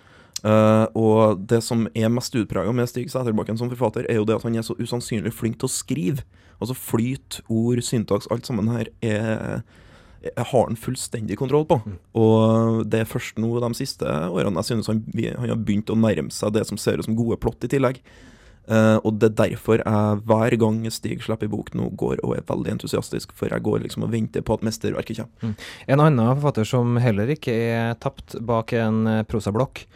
Eh, 0.40 0.87
og 0.97 1.42
det 1.50 1.61
som 1.66 1.85
er 1.94 2.12
mest 2.12 2.37
utprega 2.38 2.73
med 2.73 2.88
Stig 2.88 3.11
Sæterbakken 3.12 3.59
som 3.61 3.70
forfatter, 3.73 4.09
er 4.09 4.20
jo 4.20 4.26
det 4.28 4.38
at 4.38 4.47
han 4.47 4.56
er 4.56 4.66
så 4.66 4.76
usannsynlig 4.80 5.35
flink 5.37 5.61
til 5.61 5.68
å 5.68 5.75
skrive. 5.75 6.25
Altså 6.61 6.76
flyt, 6.76 7.40
ord, 7.49 7.80
syntaks, 7.85 8.28
alt 8.32 8.49
sammen 8.49 8.73
her 8.73 8.90
er 9.04 9.62
jeg 10.20 10.44
har 10.50 10.66
han 10.68 10.76
fullstendig 10.76 11.38
kontroll 11.40 11.64
på. 11.64 11.78
Mm. 11.80 11.94
Og 12.20 12.82
det 12.92 12.99
er 13.02 13.09
først 13.09 13.38
nå 13.40 13.54
de 13.62 13.70
siste 13.78 14.04
årene 14.04 14.61
jeg 14.61 14.68
synes 14.68 14.90
han, 14.90 15.00
han 15.16 15.49
har 15.49 15.62
begynt 15.64 15.92
å 15.92 15.97
nærme 15.97 16.35
seg 16.35 16.52
det 16.56 16.66
som 16.68 16.80
ser 16.80 17.00
ut 17.00 17.09
som 17.09 17.16
gode 17.16 17.38
plott 17.40 17.64
i 17.64 17.70
tillegg. 17.73 18.02
Uh, 18.70 19.00
og 19.00 19.16
det 19.18 19.30
er 19.30 19.38
derfor 19.38 19.80
jeg 19.80 20.18
hver 20.28 20.54
gang 20.61 20.82
Stig 20.92 21.25
slipper 21.25 21.49
bok 21.50 21.73
nå, 21.75 21.88
går 21.99 22.20
og 22.20 22.37
er 22.37 22.44
veldig 22.47 22.76
entusiastisk. 22.76 23.32
For 23.37 23.49
jeg 23.49 23.64
går 23.64 23.80
liksom 23.87 24.04
og 24.06 24.12
venter 24.12 24.44
på 24.44 24.59
at 24.59 24.66
mesterverket 24.66 25.23
kommer. 25.23 25.56
En 25.88 26.04
annen 26.04 26.37
forfatter 26.37 26.68
som 26.68 27.00
heller 27.00 27.32
ikke 27.32 27.56
er 27.56 27.97
tapt 28.04 28.37
bak 28.44 28.76
en 28.76 29.25
prosablokk, 29.30 29.87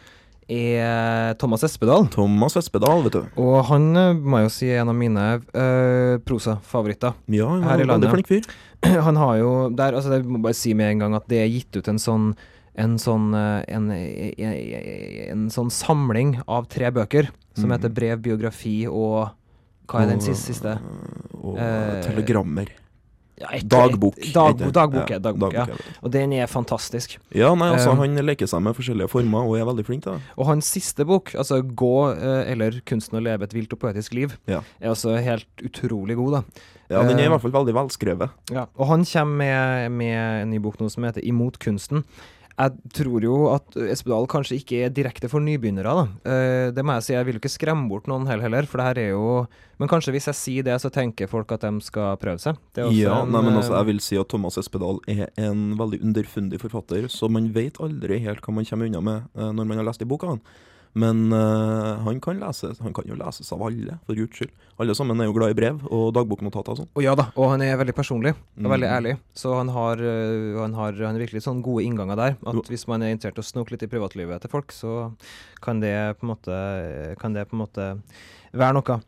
er 0.51 1.33
Thomas 1.41 1.63
Espedal. 1.65 2.07
Thomas 2.13 2.55
Espedal, 2.59 3.03
vet 3.07 3.15
du. 3.17 3.21
Og 3.41 3.63
han 3.69 3.87
eh, 3.97 4.11
må 4.13 4.41
jeg 4.41 4.49
jo 4.49 4.53
si 4.53 4.69
er 4.69 4.81
en 4.83 4.91
av 4.91 4.97
mine 4.99 5.23
uh, 5.41 6.17
prosafavoritter. 6.25 7.15
Ja, 7.33 7.47
ja, 7.49 7.63
Her 7.65 7.81
i 7.81 7.85
veldig 7.85 7.89
landet. 7.93 8.11
flink 8.13 8.29
fyr. 8.29 8.49
Han 9.07 9.17
har 9.17 9.37
jo 9.39 9.51
der, 9.73 9.95
altså 9.97 10.19
Jeg 10.19 10.27
må 10.29 10.37
bare 10.43 10.53
si 10.53 10.75
med 10.77 10.91
en 10.91 10.99
gang 11.05 11.15
at 11.17 11.25
det 11.31 11.39
er 11.41 11.49
gitt 11.49 11.79
ut 11.79 11.87
en 11.89 11.97
sånn 12.01 12.27
en 12.75 12.97
sånn, 12.99 13.29
eh, 13.33 13.61
en, 13.71 13.85
en, 13.89 14.55
en 15.31 15.43
sånn 15.49 15.69
samling 15.71 16.35
av 16.43 16.67
tre 16.67 16.89
bøker 16.91 17.29
som 17.55 17.69
mm. 17.69 17.75
heter 17.77 17.93
Brev, 17.95 18.19
biografi 18.25 18.81
og 18.89 19.29
Hva 19.87 20.01
er 20.03 20.11
den 20.11 20.19
Og- 20.19 20.35
siste? 20.35 20.75
Og 21.39 21.55
Eh, 21.61 22.01
telegrammer. 22.03 22.67
Ja, 23.37 23.47
et- 23.51 23.67
Dagbok. 23.67 24.15
Det. 24.15 24.31
dagbok, 24.33 25.09
Ja, 25.09 25.15
ja, 25.15 25.19
dagbok, 25.19 25.53
ja. 25.53 25.65
Og 26.03 26.09
den 26.11 26.31
er 26.33 26.47
fantastisk. 26.47 27.17
Ja, 27.35 27.53
nei, 27.53 27.67
altså 27.75 27.91
Um, 27.91 27.97
Han 27.97 28.15
leker 28.15 28.47
seg 28.47 28.61
med 28.61 28.75
forskjellige 28.75 29.09
former 29.09 29.43
og 29.43 29.57
er 29.59 29.65
veldig 29.65 29.85
flink 29.85 30.03
til 30.03 30.13
det. 30.13 30.21
Og 30.37 30.45
hans 30.47 30.65
siste 30.65 31.03
bok, 31.05 31.33
altså 31.35 31.61
'Gå 31.61 32.15
eh, 32.17 32.51
eller 32.53 32.71
kunsten 32.85 33.19
å 33.19 33.21
leve 33.23 33.43
et 33.43 33.53
vilt 33.53 33.73
og 33.73 33.79
poetisk 33.79 34.13
liv', 34.13 34.37
Ja. 34.47 34.61
er 34.81 34.89
altså 34.89 35.21
helt 35.21 35.45
utrolig 35.61 36.15
god, 36.15 36.31
da. 36.31 36.43
Ja, 36.89 37.01
Den 37.01 37.17
er 37.19 37.23
i 37.23 37.25
Eh, 37.25 37.29
hvert 37.29 37.41
fall 37.41 37.51
veldig 37.51 37.73
velskrevet. 37.73 38.29
Ja, 38.51 38.67
og 38.77 38.87
han 38.87 39.03
kommer 39.03 39.35
med, 39.35 39.91
med 39.91 40.41
en 40.43 40.49
ny 40.51 40.59
bok 40.59 40.77
nå 40.79 40.89
som 40.89 41.03
heter 41.03 41.21
'Imot 41.21 41.57
kunsten'. 41.59 42.03
Jeg 42.55 42.91
tror 42.95 43.25
jo 43.25 43.37
at 43.51 43.75
Espedal 43.91 44.27
kanskje 44.31 44.61
ikke 44.61 44.77
er 44.85 44.91
direkte 44.95 45.27
for 45.27 45.43
nybegynnere, 45.43 45.91
da. 45.91 46.05
Eh, 46.31 46.67
det 46.75 46.85
må 46.87 46.95
jeg 46.95 47.03
si, 47.03 47.13
jeg 47.17 47.27
vil 47.27 47.35
jo 47.35 47.41
ikke 47.41 47.51
skremme 47.51 47.89
bort 47.91 48.07
noen 48.07 48.29
heller, 48.31 48.67
for 48.69 48.79
det 48.79 48.85
her 48.87 48.99
er 49.01 49.09
jo 49.11 49.31
Men 49.75 49.91
kanskje 49.91 50.13
hvis 50.15 50.29
jeg 50.29 50.39
sier 50.39 50.63
det, 50.63 50.77
så 50.79 50.87
tenker 50.93 51.27
folk 51.27 51.51
at 51.51 51.65
de 51.67 51.83
skal 51.83 52.15
prøve 52.21 52.39
seg. 52.39 52.55
Ja, 52.79 53.17
en, 53.25 53.33
nei, 53.33 53.41
men 53.43 53.51
eh, 53.51 53.59
altså, 53.59 53.73
jeg 53.75 53.89
vil 53.89 53.99
si 54.05 54.19
at 54.21 54.29
Thomas 54.31 54.55
Espedal 54.61 55.01
er 55.11 55.27
en 55.35 55.73
veldig 55.75 55.99
underfundig 55.99 56.61
forfatter, 56.63 57.09
så 57.11 57.27
man 57.27 57.51
vet 57.51 57.81
aldri 57.83 58.21
helt 58.23 58.39
hva 58.45 58.55
man 58.55 58.69
kommer 58.69 58.87
unna 58.87 59.03
med 59.03 59.27
eh, 59.35 59.51
når 59.51 59.67
man 59.67 59.83
har 59.83 59.89
lest 59.89 60.05
i 60.05 60.07
boka. 60.07 60.31
han. 60.31 60.41
Men 60.95 61.25
uh, 61.35 61.99
han 62.05 62.21
kan 62.23 62.37
lese, 62.39 62.69
han 62.79 62.93
kan 62.95 63.03
jo 63.09 63.17
leses 63.19 63.49
av 63.51 63.59
alle, 63.67 63.97
for 64.07 64.15
guds 64.15 64.37
skyld. 64.39 64.51
Alle 64.79 64.95
sammen 64.95 65.19
er 65.19 65.27
jo 65.27 65.33
glad 65.35 65.51
i 65.51 65.57
brev 65.57 65.81
og 65.91 66.13
dagboknotater 66.15 66.71
og 66.71 66.77
sånn. 66.79 66.89
Og 66.95 67.03
ja 67.03 67.15
da, 67.19 67.25
og 67.35 67.49
han 67.51 67.63
er 67.65 67.75
veldig 67.81 67.95
personlig 67.97 68.31
og 68.35 68.69
veldig 68.71 68.87
Mm. 68.87 68.95
ærlig. 68.95 69.13
Så 69.35 69.51
han 69.57 69.67
har, 69.75 69.97
øh, 69.99 70.55
han 70.61 70.73
har, 70.73 70.93
han 70.93 71.15
har 71.17 71.19
virkelig 71.25 71.43
sånn 71.43 71.61
gode 71.65 71.83
innganger 71.83 72.15
der. 72.15 72.37
At 72.47 72.55
Jo. 72.55 72.63
hvis 72.71 72.87
man 72.87 73.03
er 73.03 73.11
interessert 73.11 73.37
i 73.39 73.43
å 73.43 73.49
snoke 73.51 73.71
litt 73.75 73.83
i 73.83 73.91
privatlivet 73.91 74.39
til 74.41 74.49
folk, 74.49 74.71
så 74.71 75.11
kan 75.61 75.81
det 75.83 75.95
på 76.19 76.23
en 76.23 76.31
måte, 76.31 77.19
kan 77.19 77.33
det 77.33 77.47
på 77.49 77.55
en 77.59 77.63
måte 77.67 77.89
være 78.55 78.73
noe. 78.79 78.99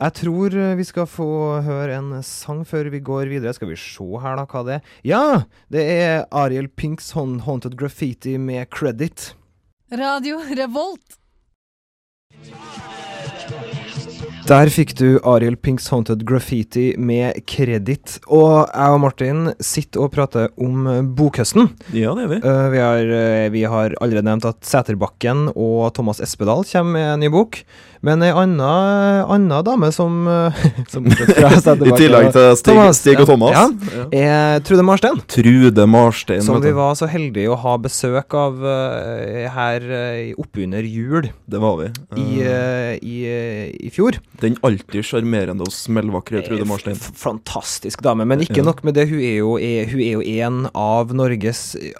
Jeg 0.00 0.12
tror 0.18 0.50
øh, 0.52 0.76
vi 0.76 0.84
skal 0.84 1.06
få 1.06 1.28
høre 1.62 1.94
en 1.96 2.22
sang 2.26 2.64
før 2.66 2.90
vi 2.90 2.98
går 3.00 3.30
videre. 3.30 3.54
Skal 3.54 3.68
vi 3.70 3.76
se 3.78 4.02
her, 4.20 4.34
da, 4.36 4.44
hva 4.50 4.64
det 4.66 4.74
er? 4.80 4.82
Ja! 5.04 5.44
Det 5.70 5.84
er 5.94 6.26
Ariel 6.32 6.66
Pinks 6.68 7.12
Haunted 7.14 7.76
Graffiti 7.78 8.34
med 8.36 8.68
credit. 8.68 9.34
Radio 9.94 10.42
Revolt. 10.58 11.20
Time. 12.44 12.95
Der 14.46 14.68
fikk 14.70 14.92
du 14.94 15.16
Ariel 15.26 15.56
Pinks 15.58 15.88
Haunted 15.90 16.20
Graffiti 16.28 16.92
med 17.02 17.40
kreditt. 17.50 18.20
Og 18.30 18.68
jeg 18.70 18.94
og 18.94 19.00
Martin 19.02 19.48
sitter 19.58 20.04
og 20.04 20.12
prater 20.14 20.52
om 20.62 20.86
bokhøsten. 21.18 21.72
Ja, 21.90 22.14
det 22.14 22.28
gjør 22.28 22.30
vi. 22.30 22.38
Uh, 22.44 22.68
vi, 22.70 22.78
har, 22.84 23.10
uh, 23.10 23.48
vi 23.50 23.64
har 23.66 23.96
allerede 23.98 24.28
nevnt 24.28 24.46
at 24.46 24.62
Sæterbakken 24.62 25.48
og 25.56 25.90
Thomas 25.98 26.22
Espedal 26.22 26.62
kommer 26.70 26.94
med 26.94 27.08
en 27.16 27.26
ny 27.26 27.32
bok. 27.34 27.58
Men 28.06 28.22
ei 28.22 28.30
anna, 28.30 29.62
dame 29.66 29.88
som, 29.90 30.28
eh, 30.30 30.58
som 30.92 31.06
I 31.10 31.14
tillegg 31.96 32.28
til 32.34 32.50
Stig, 32.60 32.68
Thomas, 32.68 33.00
Stig 33.00 33.18
og 33.18 33.26
Thomas. 33.26 33.56
ja. 33.56 34.04
er 34.14 34.60
Trude 34.62 34.84
Marstein. 34.86 35.18
Trude 35.32 35.86
Marstein. 35.90 36.44
Som 36.44 36.60
vi 36.62 36.70
var 36.76 36.94
så 37.00 37.08
heldige 37.10 37.50
å 37.50 37.58
ha 37.64 37.74
besøk 37.82 38.36
av 38.36 38.60
uh, 38.62 39.48
her 39.56 39.88
oppunder 40.38 40.86
jul 40.86 41.32
Det 41.48 41.62
var 41.62 41.80
vi. 41.80 41.90
i, 42.20 42.28
i, 43.00 43.18
i 43.88 43.90
fjor. 43.90 44.20
Den 44.42 44.56
alltid 44.66 45.06
sjarmerende 45.06 45.64
og 45.64 45.72
smellvakre 45.72 46.42
Trude 46.46 46.64
Eh, 46.64 46.68
Marstein. 46.68 46.96
Fantastisk 46.96 48.02
dame. 48.04 48.26
Men 48.28 48.44
ikke 48.44 48.64
nok 48.64 48.82
med 48.84 48.94
det, 48.98 49.08
hun 49.08 49.20
er 49.20 49.38
jo, 49.38 49.56
er, 49.58 49.88
hun 49.90 50.02
er 50.02 50.12
jo 50.12 50.22
en 50.44 50.68
av 50.74 51.14
Norges 51.16 51.74
eh, 51.78 51.96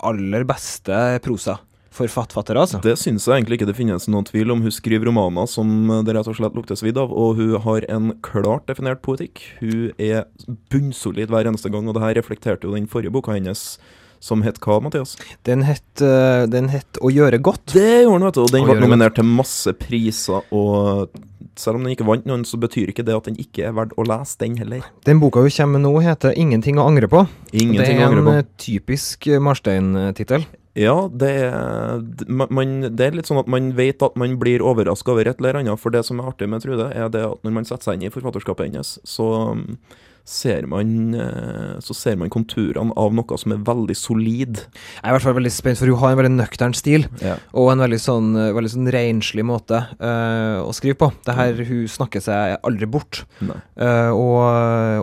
aller 0.00 0.46
beste 0.48 0.96
prosaforfattere, 1.26 2.60
altså. 2.60 2.80
Det 2.82 2.96
syns 2.98 3.26
jeg 3.28 3.38
egentlig 3.40 3.60
ikke 3.60 3.68
det 3.70 3.76
finnes 3.78 4.08
noen 4.10 4.26
tvil 4.26 4.54
om. 4.54 4.64
Hun 4.64 4.74
skriver 4.74 5.06
romaner 5.10 5.46
som 5.50 5.68
det 6.06 6.16
rett 6.16 6.30
og 6.30 6.38
slett 6.38 6.56
lukter 6.58 6.78
svidd 6.78 6.98
av, 7.00 7.12
og 7.12 7.38
hun 7.38 7.54
har 7.66 7.86
en 7.92 8.14
klart 8.26 8.66
definert 8.70 9.04
poetikk. 9.06 9.44
Hun 9.60 9.92
er 9.98 10.26
bunnsolid 10.72 11.30
hver 11.30 11.46
eneste 11.50 11.70
gang, 11.72 11.86
og 11.86 11.98
det 11.98 12.04
her 12.06 12.18
reflekterte 12.20 12.66
jo 12.68 12.74
den 12.74 12.90
forrige 12.90 13.14
boka 13.14 13.36
hennes, 13.36 13.76
som 14.20 14.42
het 14.46 14.60
hva, 14.64 14.80
Mathias? 14.82 15.16
Den 15.48 15.64
het, 15.66 15.84
eh, 16.00 16.44
den 16.50 16.70
het 16.72 17.00
Å 17.00 17.12
gjøre 17.12 17.40
godt. 17.42 17.74
Det 17.74 18.04
gjorde 18.04 18.18
den, 18.18 18.26
vet 18.26 18.36
du, 18.38 18.42
og 18.42 18.52
den 18.54 18.68
ble 18.68 18.78
nominert 18.80 19.16
til 19.18 19.26
masse 19.28 19.72
priser, 19.78 20.44
og 20.50 21.10
selv 21.56 21.78
om 21.78 21.86
den 21.86 21.94
ikke 21.94 22.06
vant 22.08 22.26
noen, 22.28 22.44
så 22.44 22.58
betyr 22.60 22.92
ikke 22.92 23.04
det 23.06 23.16
at 23.16 23.28
den 23.28 23.38
ikke 23.40 23.68
er 23.68 23.74
verdt 23.76 23.96
å 23.96 24.04
lese, 24.06 24.36
den 24.42 24.58
heller. 24.60 24.84
Den 25.08 25.20
boka 25.22 25.40
hun 25.44 25.52
kommer 25.52 25.78
med 25.78 25.86
nå, 25.86 25.94
heter 26.04 26.36
'Ingenting 26.36 26.76
å 26.76 26.86
angre 26.86 27.08
på'. 27.08 27.26
Ingenting 27.52 28.00
å 28.00 28.06
angre 28.10 28.22
på. 28.22 28.30
Det 28.30 28.36
er 28.36 28.44
en 28.44 28.54
typisk 28.58 29.26
eh, 29.26 29.40
Marstein-tittel. 29.40 30.46
Ja, 30.76 31.08
det 31.08 31.30
er, 31.40 32.02
man, 32.28 32.80
det 32.92 33.00
er 33.00 33.14
litt 33.16 33.28
sånn 33.30 33.40
at 33.40 33.48
man 33.48 33.70
vet 33.78 34.02
at 34.04 34.16
man 34.20 34.34
blir 34.36 34.60
overraska 34.60 35.14
over 35.14 35.24
et 35.30 35.38
eller 35.40 35.62
annet. 35.62 35.80
For 35.80 35.94
det 35.94 36.04
som 36.04 36.20
er 36.20 36.28
artig 36.28 36.50
med 36.52 36.60
Trude, 36.60 36.90
er 36.92 37.08
det 37.08 37.24
at 37.24 37.46
når 37.46 37.54
man 37.56 37.64
setter 37.64 37.88
seg 37.88 37.96
inn 37.96 38.10
i 38.10 38.12
forfatterskapet 38.12 38.68
hennes, 38.68 38.98
så 39.08 39.30
ser 40.26 40.66
man, 40.66 41.14
eh, 41.14 41.76
så 41.78 41.94
ser 41.94 42.16
man 42.18 42.30
konturene 42.34 42.90
av 42.98 43.14
noe 43.14 43.38
som 43.38 43.52
er 43.54 43.60
veldig 43.62 43.94
solid. 43.96 44.58
Jeg 44.66 45.04
er 45.04 45.12
i 45.12 45.14
hvert 45.14 45.22
fall 45.22 45.36
veldig 45.38 45.52
spent, 45.54 45.78
for 45.78 45.86
hun 45.86 46.00
har 46.02 46.14
en 46.14 46.18
veldig 46.18 46.32
nøktern 46.34 46.74
stil. 46.74 47.06
Ja. 47.22 47.36
Og 47.54 47.70
en 47.70 47.84
veldig 47.84 48.00
sånn, 48.02 48.32
eh, 48.34 48.50
veldig 48.56 48.72
sånn 48.72 48.90
renslig 48.90 49.44
måte 49.46 49.78
uh, 50.02 50.66
å 50.66 50.72
skrive 50.74 50.98
på. 50.98 51.12
Det 51.26 51.36
her, 51.36 51.52
Hun 51.66 51.86
snakker 51.90 52.20
seg 52.24 52.56
aldri 52.66 52.88
bort. 52.90 53.22
Eh, 53.40 54.10
og, 54.10 54.40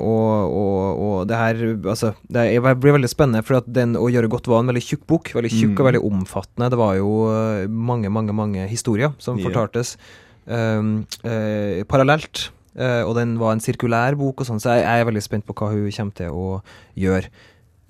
og, 0.03 0.57
og, 0.59 1.03
og 1.07 1.27
det 1.29 1.39
her 1.39 1.61
Altså, 1.93 2.13
det 2.27 2.45
blir 2.61 2.95
veldig 2.97 3.09
spennende, 3.11 3.43
for 3.47 3.61
at 3.61 3.69
den 3.71 3.95
å 3.99 4.09
gjøre 4.11 4.29
godt 4.31 4.49
var 4.51 4.63
en 4.63 4.71
veldig 4.71 4.83
tjukk 4.83 5.07
bok. 5.07 5.31
Veldig 5.37 5.51
tjukk 5.53 5.79
og 5.79 5.83
Mm. 5.83 5.87
veldig 5.87 6.03
omfattende. 6.07 6.69
Det 6.69 6.77
var 6.79 6.95
jo 6.99 7.09
mange, 7.69 8.11
mange 8.11 8.33
mange 8.35 8.67
historier 8.69 9.13
som 9.19 9.39
fortaltes 9.39 9.95
um, 10.47 11.05
eh, 11.23 11.83
parallelt. 11.87 12.49
Eh, 12.73 13.01
og 13.05 13.15
den 13.19 13.35
var 13.41 13.53
en 13.53 13.63
sirkulær 13.63 14.17
bok, 14.19 14.41
og 14.41 14.49
sånn, 14.49 14.61
så 14.63 14.77
jeg, 14.77 14.85
jeg 14.85 15.03
er 15.03 15.09
veldig 15.09 15.25
spent 15.25 15.47
på 15.47 15.55
hva 15.57 15.71
hun 15.73 15.89
kommer 15.93 16.17
til 16.17 16.33
å 16.33 16.47
gjøre 16.99 17.29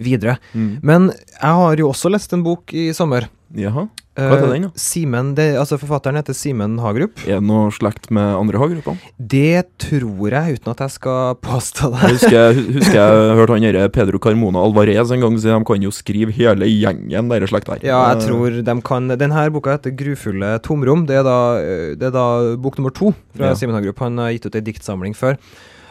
videre. 0.03 0.37
Mm. 0.53 0.71
Men 0.83 1.11
jeg 1.13 1.61
har 1.61 1.79
jo 1.79 1.91
også 1.91 2.11
lest 2.11 2.33
en 2.35 2.43
bok 2.45 2.73
i 2.75 2.89
sommer 2.97 3.29
Jaha. 3.53 3.83
Hva 4.17 4.29
heter 4.33 4.45
Eh, 4.47 4.51
den, 4.53 4.61
da? 4.67 4.69
Simen, 4.77 5.27
det, 5.37 5.43
altså 5.57 5.77
Forfatteren 5.81 6.15
heter 6.19 6.33
Simen 6.37 6.75
Hagerup. 6.81 7.17
Er 7.25 7.39
det 7.39 7.43
noe 7.45 7.69
slekt 7.73 8.11
med 8.13 8.35
andre 8.37 8.57
Hagerupene? 8.61 8.97
Det 9.17 9.63
tror 9.81 10.29
jeg, 10.33 10.57
uten 10.59 10.71
at 10.71 10.79
jeg 10.85 10.93
skal 10.95 11.35
påstå 11.41 11.89
det. 11.93 12.01
Jeg 12.01 12.17
husker, 12.17 12.59
husker 12.77 12.97
jeg 12.99 13.37
hørte 13.39 13.53
han 13.57 13.65
derre 13.65 13.89
Pedro 13.93 14.17
Carmona 14.21 14.61
Alvarez 14.61 15.11
en 15.13 15.21
gang 15.21 15.37
si 15.41 15.49
de 15.49 15.57
kan 15.65 15.81
jo 15.85 15.89
skrive 15.93 16.33
hele 16.33 16.65
gjengen 16.69 17.29
deres 17.29 17.49
slekt 17.53 17.69
her. 17.73 17.81
Ja, 17.85 18.01
jeg 18.13 18.21
Eh, 18.21 18.27
tror 18.27 18.57
de 18.69 18.75
kan 18.85 19.07
Denne 19.17 19.49
boka 19.53 19.77
heter 19.77 19.91
'Grufulle 19.97 20.59
tomrom'. 20.61 21.05
Det 21.07 21.15
er 21.17 21.23
da, 21.23 21.37
eh, 21.61 21.95
det 21.95 22.09
er 22.09 22.11
da 22.13 22.55
bok 22.57 22.77
nummer 22.77 22.93
to 22.93 23.13
fra 23.35 23.47
Ja. 23.47 23.53
Simen 23.55 23.75
Hagerup. 23.75 23.99
Han 23.99 24.17
har 24.17 24.31
gitt 24.33 24.45
ut 24.45 24.55
ei 24.55 24.61
diktsamling 24.61 25.13
før. 25.13 25.37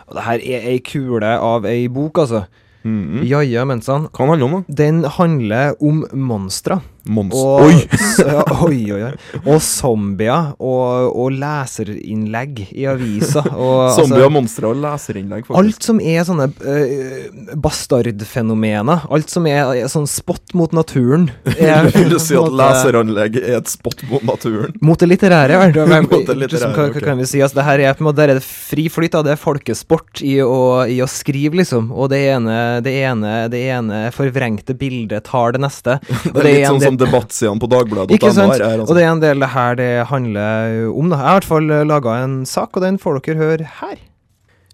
Og 0.09 0.14
det 0.14 0.23
her 0.25 0.38
er 0.42 0.66
ei 0.71 0.78
kule 0.78 1.23
av 1.38 1.64
ei 1.66 1.87
bok, 1.88 2.19
altså. 2.19 2.47
mhm. 2.85 3.23
Ja 3.26 3.40
ja, 3.40 3.64
mensan. 3.64 4.09
Hva 4.11 4.26
handler 4.26 4.38
det 4.38 4.50
om, 4.54 4.64
da? 4.66 4.75
Den 4.75 5.04
handler 5.04 5.75
om 5.81 6.04
monstre. 6.12 6.81
Mons... 7.11 7.35
Og, 7.35 7.65
Oi! 7.67 7.81
ja, 8.23 8.43
oi, 8.63 8.81
oi, 8.95 9.01
oi. 9.09 9.41
Og 9.43 9.59
zombier. 9.65 10.53
Og, 10.63 11.09
og 11.19 11.33
leserinnlegg 11.35 12.61
i 12.71 12.87
avisa. 12.91 13.43
Og, 13.51 13.89
altså, 13.89 14.05
Zombier, 14.05 14.31
monstre 14.33 14.71
og 14.71 14.79
leserinnlegg, 14.83 15.47
faktisk. 15.49 15.59
Alt 15.63 15.89
som 15.89 15.99
er 15.99 16.27
sånne 16.29 16.47
uh, 16.53 17.55
bastardfenomener, 17.63 19.07
alt 19.13 19.33
som 19.33 19.47
er, 19.51 19.65
er 19.83 19.91
sånn 19.91 20.07
spott 20.11 20.55
mot 20.59 20.73
naturen 20.77 21.29
er, 21.57 21.89
Vil 21.95 22.13
du 22.15 22.19
si 22.23 22.37
at 22.39 22.55
leseranlegg 22.63 23.39
er 23.43 23.59
et 23.61 23.73
spott 23.73 24.05
mot 24.11 24.23
naturen? 24.27 24.75
Mot 24.85 25.01
det 25.03 25.11
litterære. 25.11 25.59
Det 25.73 25.83
er- 25.83 26.07
det 26.13 26.37
litterære, 26.39 26.49
liksom, 26.53 26.73
hva, 26.77 27.03
kan 27.03 27.19
vi 27.19 27.27
si? 27.29 27.41
Altså, 27.43 27.59
det 27.59 27.65
her 27.67 27.83
er 27.83 27.97
på 27.97 28.05
en 28.05 28.09
måte 28.11 28.21
der 28.23 28.33
er 28.35 28.39
det 28.39 28.47
fri 28.47 28.87
flyt, 28.93 29.13
da. 29.17 29.23
det 29.27 29.35
er 29.35 29.41
folkesport 29.41 30.23
i 30.25 30.37
å, 30.45 30.85
i 30.89 31.01
å 31.03 31.09
skrive, 31.11 31.59
liksom. 31.63 31.91
Og 31.95 32.11
det 32.13 32.21
ene, 32.33 32.57
det 32.85 32.95
ene, 33.03 33.33
det 33.53 33.63
ene 33.75 34.03
forvrengte 34.15 34.77
bildet 34.79 35.27
tar 35.29 35.57
det 35.57 35.63
neste. 35.65 35.99
Og 36.33 36.39
Det 36.39 36.45
er 36.45 36.49
litt 36.49 36.69
en 36.69 36.81
sånn 36.83 36.92
som 36.93 37.01
debattsidene 37.01 37.63
på 37.63 37.69
Dagbladet. 37.73 38.17
Ikke 38.17 38.33
sant? 38.37 38.55
Her, 38.57 38.79
altså. 38.79 38.91
Og 38.91 38.99
det 38.99 39.05
er 39.05 39.11
en 39.11 39.23
del 39.23 39.43
det 39.43 39.51
her 39.55 39.77
det 39.81 39.91
handler 40.13 40.89
om. 40.93 41.13
Da. 41.13 41.19
Jeg 41.19 41.25
har 41.25 41.33
i 41.33 41.41
hvert 41.41 41.51
fall 41.53 41.75
laga 41.89 42.17
en 42.23 42.37
sak, 42.49 42.77
og 42.77 42.85
den 42.85 43.01
får 43.01 43.21
dere 43.21 43.41
høre 43.41 43.71
her. 43.81 44.03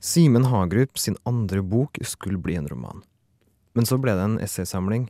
Simen 0.02 0.46
Hagerup 0.50 0.98
sin 0.98 1.16
andre 1.26 1.62
bok 1.62 1.98
skulle 2.06 2.38
bli 2.42 2.58
en 2.58 2.68
roman. 2.70 3.02
Men 3.74 3.86
så 3.86 3.98
ble 4.00 4.14
det 4.18 4.26
en 4.26 4.38
essaysamling. 4.42 5.08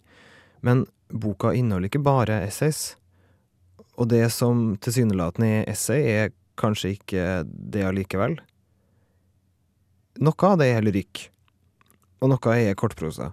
Men 0.64 0.86
boka 1.08 1.52
inneholder 1.56 1.88
ikke 1.90 2.04
bare 2.04 2.42
essays. 2.46 2.96
Og 3.98 4.10
det 4.12 4.26
som 4.34 4.76
tilsynelatende 4.82 5.62
er 5.62 5.72
essay, 5.72 6.04
er 6.04 6.34
kanskje 6.58 6.94
ikke 6.96 7.24
det 7.46 7.84
allikevel. 7.86 8.38
Noe 10.18 10.50
av 10.50 10.58
det 10.60 10.70
er 10.74 10.86
lyrikk. 10.86 11.28
Og 12.22 12.32
noe 12.32 12.56
er 12.56 12.78
kortprosa. 12.78 13.30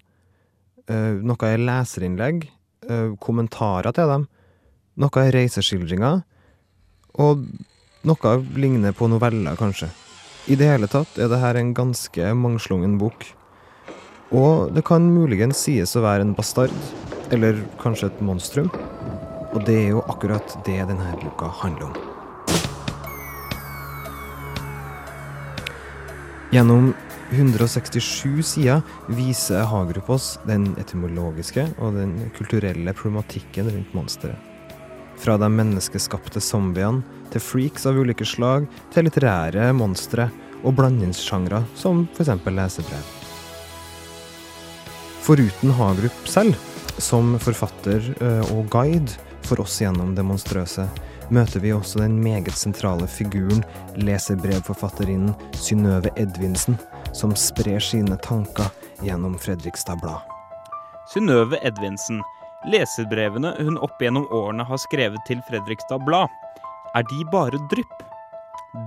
Uh, 0.86 1.18
noe 1.26 1.50
er 1.50 1.62
leserinnlegg, 1.62 2.46
eh, 2.90 3.14
kommentarer 3.22 3.96
til 3.96 4.10
dem. 4.12 4.28
Noe 5.02 5.24
er 5.24 5.34
reiseskildringer, 5.36 6.22
og 7.20 7.46
noe 8.06 8.34
ligner 8.56 8.96
på 8.96 9.10
noveller, 9.12 9.58
kanskje. 9.60 9.90
I 10.48 10.58
det 10.60 10.70
hele 10.70 10.88
tatt 10.92 11.18
er 11.18 11.32
det 11.32 11.42
her 11.42 11.58
en 11.58 11.74
ganske 11.74 12.34
mangslungen 12.38 13.00
bok. 13.02 13.26
Og 14.36 14.74
det 14.76 14.84
kan 14.86 15.06
muligens 15.10 15.64
sies 15.66 15.96
å 15.98 16.04
være 16.06 16.26
en 16.26 16.36
bastard, 16.38 16.74
eller 17.34 17.58
kanskje 17.82 18.12
et 18.12 18.22
monstrum. 18.26 18.70
Og 19.56 19.64
det 19.66 19.78
er 19.86 19.90
jo 19.96 20.04
akkurat 20.12 20.58
det 20.68 20.82
denne 20.90 21.16
boka 21.22 21.50
handler 21.62 21.90
om. 21.90 21.96
Gjennom 26.54 26.94
167 27.32 28.44
sider 28.44 28.82
viser 29.08 29.66
Hagerup 29.66 30.10
oss 30.14 30.36
den 30.46 30.68
etymologiske 30.82 31.66
og 31.82 31.98
den 31.98 32.14
kulturelle 32.38 32.94
problematikken 32.94 33.72
rundt 33.72 33.96
monsteret. 33.98 34.38
Fra 35.18 35.38
de 35.40 35.50
menneskeskapte 35.50 36.42
zombiene 36.44 37.02
til 37.34 37.42
freaks 37.42 37.88
av 37.90 37.98
ulike 37.98 38.28
slag 38.28 38.68
til 38.94 39.08
litterære 39.08 39.72
monstre 39.74 40.28
og 40.62 40.76
blandingssjangre 40.78 41.64
som 41.78 42.06
f.eks. 42.14 42.34
lesebrev. 42.46 43.14
Foruten 45.26 45.74
Hagerup 45.74 46.28
selv, 46.30 46.54
som 47.02 47.34
forfatter 47.42 48.12
eh, 48.22 48.54
og 48.54 48.70
guide 48.70 49.18
for 49.46 49.64
oss 49.64 49.80
gjennom 49.82 50.14
det 50.18 50.26
monstrøse, 50.26 50.86
møter 51.34 51.64
vi 51.64 51.74
også 51.74 52.04
den 52.04 52.20
meget 52.22 52.54
sentrale 52.54 53.08
figuren, 53.10 53.64
leserbrevforfatterinnen 53.98 55.34
Synnøve 55.58 56.14
Edvinsen, 56.22 56.78
som 57.16 57.36
sprer 57.36 57.80
sine 57.80 58.18
tanker 58.18 58.68
gjennom 59.02 59.38
Fredrikstad 59.40 60.02
Blad. 60.04 60.22
Synnøve 61.14 61.60
Edvinsen. 61.64 62.22
Leserbrevene 62.72 63.54
hun 63.60 63.78
opp 63.86 64.02
gjennom 64.02 64.26
årene 64.34 64.66
har 64.66 64.80
skrevet 64.82 65.22
til 65.28 65.42
Fredrikstad 65.48 66.02
Blad, 66.08 66.32
er 66.98 67.04
de 67.12 67.26
bare 67.32 67.60
drypp? 67.72 68.02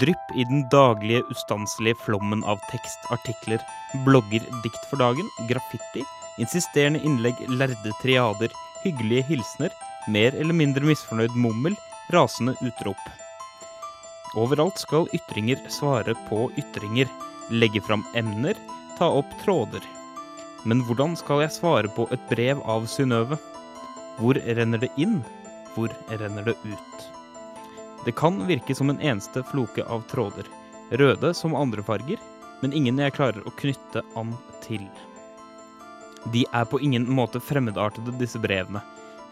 Drypp 0.00 0.32
i 0.36 0.44
den 0.48 0.64
daglige, 0.72 1.22
ustanselige 1.32 1.96
flommen 2.04 2.42
av 2.44 2.60
tekst, 2.72 3.04
artikler, 3.14 3.62
blogger, 4.04 4.42
dikt 4.64 4.82
for 4.90 5.00
dagen, 5.00 5.28
graffiti, 5.48 6.02
insisterende 6.42 7.00
innlegg, 7.06 7.38
lærde 7.48 7.94
triader, 8.02 8.52
hyggelige 8.82 9.28
hilsener, 9.30 9.72
mer 10.08 10.36
eller 10.36 10.56
mindre 10.56 10.84
misfornøyd 10.90 11.36
mummel, 11.36 11.78
rasende 12.12 12.56
utrop. 12.64 13.00
Overalt 14.36 14.80
skal 14.80 15.08
ytringer 15.16 15.60
svare 15.72 16.16
på 16.28 16.48
ytringer, 16.60 17.08
legge 17.50 17.80
fram 17.80 18.04
emner, 18.14 18.54
ta 18.98 19.08
opp 19.08 19.30
tråder. 19.44 19.84
Men 20.64 20.82
hvordan 20.84 21.14
skal 21.16 21.44
jeg 21.44 21.54
svare 21.54 21.90
på 21.94 22.08
et 22.12 22.24
brev 22.30 22.60
av 22.68 22.86
Synnøve? 22.90 23.38
Hvor 24.18 24.40
renner 24.58 24.82
det 24.82 24.90
inn? 24.98 25.20
Hvor 25.74 25.92
renner 26.10 26.50
det 26.50 26.56
ut? 26.64 27.06
Det 28.04 28.16
kan 28.18 28.40
virke 28.46 28.74
som 28.74 28.90
en 28.90 29.00
eneste 29.00 29.42
floke 29.50 29.84
av 29.84 30.04
tråder, 30.10 30.46
røde 30.90 31.34
som 31.34 31.54
andre 31.54 31.82
farger, 31.82 32.18
men 32.60 32.72
ingen 32.74 32.98
jeg 32.98 33.14
klarer 33.14 33.46
å 33.46 33.54
knytte 33.58 34.02
an 34.18 34.34
til. 34.64 34.86
De 36.32 36.44
er 36.52 36.64
på 36.66 36.80
ingen 36.82 37.06
måte 37.10 37.40
fremmedartede, 37.40 38.16
disse 38.18 38.40
brevene, 38.42 38.82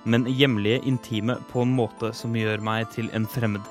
men 0.05 0.26
hjemlige, 0.31 0.85
intime 0.87 1.38
på 1.50 1.64
en 1.64 1.72
måte 1.74 2.12
som 2.14 2.37
gjør 2.37 2.62
meg 2.62 2.87
til 2.94 3.11
en 3.16 3.26
fremmed. 3.26 3.64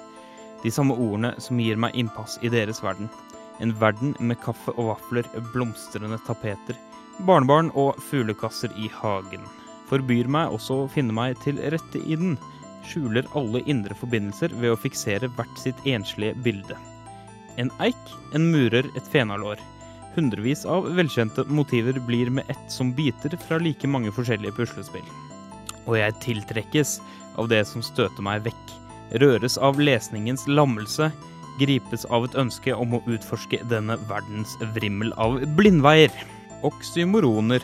De 0.64 0.72
samme 0.72 0.96
ordene 0.98 1.36
som 1.40 1.60
gir 1.62 1.80
meg 1.80 1.96
innpass 1.96 2.40
i 2.44 2.52
deres 2.52 2.82
verden. 2.84 3.08
En 3.64 3.72
verden 3.80 4.16
med 4.20 4.40
kaffe 4.44 4.74
og 4.76 4.90
vafler, 4.92 5.28
blomstrende 5.54 6.20
tapeter, 6.28 6.76
barnebarn 7.28 7.72
og 7.80 8.00
fuglekasser 8.10 8.74
i 8.80 8.90
hagen. 8.92 9.46
Forbyr 9.90 10.28
meg 10.32 10.54
også 10.56 10.82
å 10.84 10.90
finne 10.92 11.16
meg 11.16 11.38
til 11.44 11.62
rette 11.74 12.02
i 12.02 12.18
den. 12.20 12.36
Skjuler 12.86 13.28
alle 13.38 13.62
indre 13.70 13.96
forbindelser 13.98 14.54
ved 14.60 14.74
å 14.74 14.80
fiksere 14.80 15.30
hvert 15.38 15.62
sitt 15.62 15.80
enslige 15.90 16.36
bilde. 16.46 16.78
En 17.62 17.72
eik, 17.84 18.12
en 18.36 18.50
murer, 18.52 18.88
et 18.98 19.08
fenalår. 19.14 19.62
Hundrevis 20.16 20.64
av 20.70 20.88
velkjente 20.96 21.44
motiver 21.52 21.98
blir 22.08 22.30
med 22.32 22.50
ett 22.52 22.72
som 22.72 22.94
biter 22.96 23.36
fra 23.48 23.60
like 23.60 23.88
mange 23.88 24.12
forskjellige 24.16 24.56
puslespill. 24.56 25.08
Og 25.86 25.98
jeg 26.00 26.18
tiltrekkes 26.24 26.98
av 27.40 27.50
det 27.52 27.64
som 27.68 27.84
støter 27.86 28.24
meg 28.26 28.46
vekk. 28.48 28.76
Røres 29.22 29.58
av 29.62 29.80
lesningens 29.80 30.48
lammelse. 30.50 31.12
Gripes 31.60 32.04
av 32.12 32.26
et 32.28 32.36
ønske 32.40 32.74
om 32.76 32.98
å 32.98 33.04
utforske 33.08 33.62
denne 33.72 33.96
verdens 34.10 34.58
vrimmel 34.76 35.14
av 35.22 35.40
blindveier. 35.58 36.12
Oksymoroner, 36.68 37.64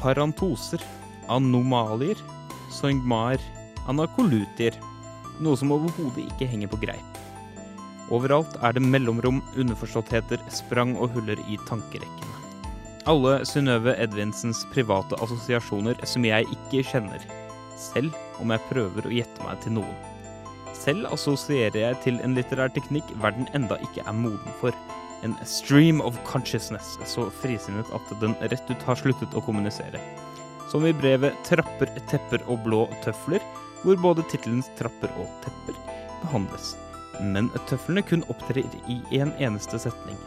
parantoser, 0.00 0.82
anomalier, 1.32 2.18
soingmaer, 2.72 3.40
anakolutier. 3.88 4.76
Noe 5.42 5.58
som 5.58 5.72
overhodet 5.74 6.26
ikke 6.28 6.50
henger 6.50 6.70
på 6.72 6.82
greip. 6.84 7.22
Overalt 8.12 8.58
er 8.60 8.76
det 8.76 8.84
mellomrom, 8.84 9.40
underforståttheter, 9.56 10.42
sprang 10.52 10.92
og 11.00 11.14
huller 11.16 11.40
i 11.48 11.56
tankerekkene. 11.68 12.28
Alle 13.08 13.40
Synnøve 13.48 13.96
Edvinsens 13.98 14.60
private 14.74 15.16
assosiasjoner 15.24 15.98
som 16.06 16.26
jeg 16.28 16.46
ikke 16.52 16.84
kjenner, 16.92 17.24
selv 17.80 18.14
om 18.42 18.52
jeg 18.52 18.68
prøver 18.68 19.08
å 19.08 19.14
gjette 19.16 19.46
meg 19.48 19.64
til 19.64 19.80
noen. 19.80 20.11
Selv 20.76 21.06
assosierer 21.12 21.76
jeg 21.78 22.00
til 22.04 22.18
en 22.24 22.34
litterær 22.36 22.72
teknikk 22.74 23.10
verden 23.22 23.48
enda 23.56 23.78
ikke 23.84 24.04
er 24.06 24.16
moden 24.16 24.58
for. 24.60 24.76
En 25.22 25.36
stream 25.46 26.00
of 26.02 26.16
consciousness, 26.26 26.96
så 27.06 27.28
frisinnet 27.42 27.86
at 27.94 28.12
den 28.20 28.34
rett 28.40 28.70
ut 28.70 28.86
har 28.88 28.98
sluttet 28.98 29.36
å 29.38 29.42
kommunisere. 29.44 30.00
Som 30.72 30.86
i 30.88 30.94
brevet 30.96 31.36
'Trapper, 31.44 31.92
tepper 32.10 32.42
og 32.48 32.64
blå 32.64 32.86
tøfler', 33.04 33.44
hvor 33.82 33.96
både 34.02 34.24
tittelens 34.32 34.70
'Trapper' 34.78 35.14
og 35.20 35.28
'Tepper' 35.44 35.78
behandles. 36.22 36.74
Men 37.20 37.50
tøflene 37.68 38.02
kun 38.02 38.24
opptrer 38.32 38.64
i 38.88 38.98
en 39.20 39.34
eneste 39.38 39.78
setning. 39.78 40.18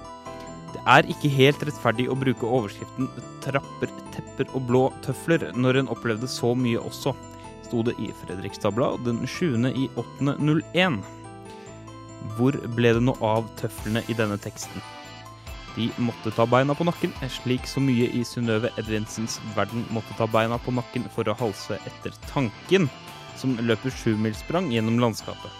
Det 0.75 0.83
er 0.87 1.07
ikke 1.07 1.31
helt 1.31 1.63
rettferdig 1.63 2.07
å 2.11 2.19
bruke 2.19 2.47
overskriften 2.47 3.09
'Trapper, 3.43 3.91
tepper 4.15 4.51
og 4.53 4.67
blå 4.69 4.83
tøfler' 5.01 5.51
når 5.55 5.81
en 5.81 5.91
opplevde 5.91 6.27
så 6.27 6.53
mye 6.55 6.79
også, 6.79 7.15
sto 7.75 7.83
det 7.83 7.95
i 7.99 8.11
Fredrikstad 8.25 8.71
Blad 8.71 8.99
den 9.03 9.27
7. 9.27 9.55
i 9.75 9.89
8.01. 9.95 11.01
Hvor 12.37 12.55
ble 12.75 12.93
det 12.95 13.01
noe 13.03 13.17
av 13.19 13.49
tøflene 13.59 14.03
i 14.07 14.15
denne 14.15 14.37
teksten? 14.39 14.79
De 15.75 15.89
måtte 15.99 16.31
ta 16.31 16.45
beina 16.47 16.71
på 16.71 16.87
nakken, 16.87 17.11
slik 17.27 17.67
så 17.67 17.83
mye 17.83 18.07
i 18.15 18.21
Synnøve 18.23 18.71
Edvinsens 18.79 19.41
verden 19.57 19.83
måtte 19.91 20.15
ta 20.15 20.23
beina 20.23 20.55
på 20.55 20.71
nakken 20.71 21.09
for 21.11 21.27
å 21.27 21.35
halse 21.35 21.75
etter 21.83 22.15
tanken. 22.29 22.87
som 23.35 23.57
løper 23.59 23.91
sjumilssprang 23.91 24.69
gjennom 24.71 24.95
landskapet. 24.95 25.51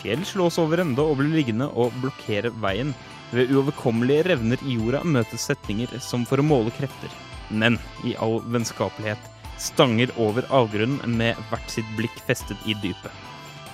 Fjell 0.00 0.22
slås 0.24 0.56
over 0.56 0.80
ende 0.80 1.04
og 1.04 1.18
blir 1.18 1.34
liggende 1.34 1.66
og 1.68 1.92
blokkere 2.00 2.48
veien. 2.62 2.94
Ved 3.36 3.52
uoverkommelige 3.52 4.24
revner 4.30 4.64
i 4.64 4.78
jorda 4.78 5.02
møtes 5.04 5.44
setninger 5.44 5.92
som 6.00 6.24
for 6.24 6.40
å 6.40 6.46
måle 6.48 6.72
krefter, 6.72 7.12
men 7.50 7.76
i 8.08 8.16
all 8.16 8.40
vennskapelighet 8.48 9.34
stanger 9.58 10.10
over 10.20 10.46
avgrunnen 10.54 11.16
med 11.18 11.38
hvert 11.50 11.70
sitt 11.70 11.88
blikk 11.98 12.14
festet 12.26 12.60
i 12.66 12.76
dypet. 12.82 13.12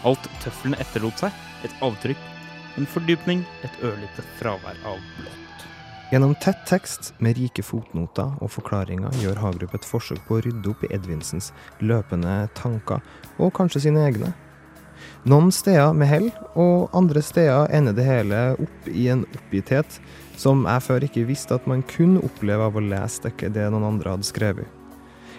Alt 0.09 0.31
tøflene 0.45 0.79
etterlot 0.81 1.21
seg, 1.21 1.35
et 1.65 1.85
avtrykk, 1.85 2.21
en 2.81 2.89
fordypning, 2.89 3.45
et 3.67 3.85
ørlite 3.85 4.25
fravær 4.39 4.79
av 4.89 5.01
blått. 5.19 5.41
Gjennom 6.11 6.35
tett 6.43 6.65
tekst 6.67 7.13
med 7.23 7.37
rike 7.39 7.63
fotnoter 7.63 8.33
og 8.43 8.51
forklaringer 8.51 9.15
gjør 9.23 9.39
Hagerup 9.45 9.77
et 9.79 9.87
forsøk 9.87 10.25
på 10.27 10.39
å 10.39 10.45
rydde 10.47 10.73
opp 10.73 10.83
i 10.83 10.91
Edvinsens 10.97 11.53
løpende 11.79 12.49
tanker, 12.59 13.05
og 13.39 13.53
kanskje 13.55 13.85
sine 13.87 14.03
egne. 14.09 14.33
Noen 15.31 15.53
steder 15.55 15.95
med 15.97 16.11
hell, 16.11 16.27
og 16.59 16.91
andre 16.97 17.23
steder 17.23 17.71
ender 17.77 17.95
det 17.97 18.09
hele 18.09 18.43
opp 18.59 18.91
i 18.91 19.07
en 19.13 19.23
oppgitthet 19.29 20.01
som 20.41 20.67
jeg 20.67 20.85
før 20.89 21.07
ikke 21.07 21.29
visste 21.29 21.57
at 21.57 21.71
man 21.71 21.85
kunne 21.87 22.25
oppleve 22.27 22.67
av 22.67 22.77
å 22.77 22.85
lese 22.85 23.21
stykket 23.21 23.55
det 23.55 23.71
noen 23.71 23.87
andre 23.93 24.17
hadde 24.17 24.29
skrevet. 24.29 24.80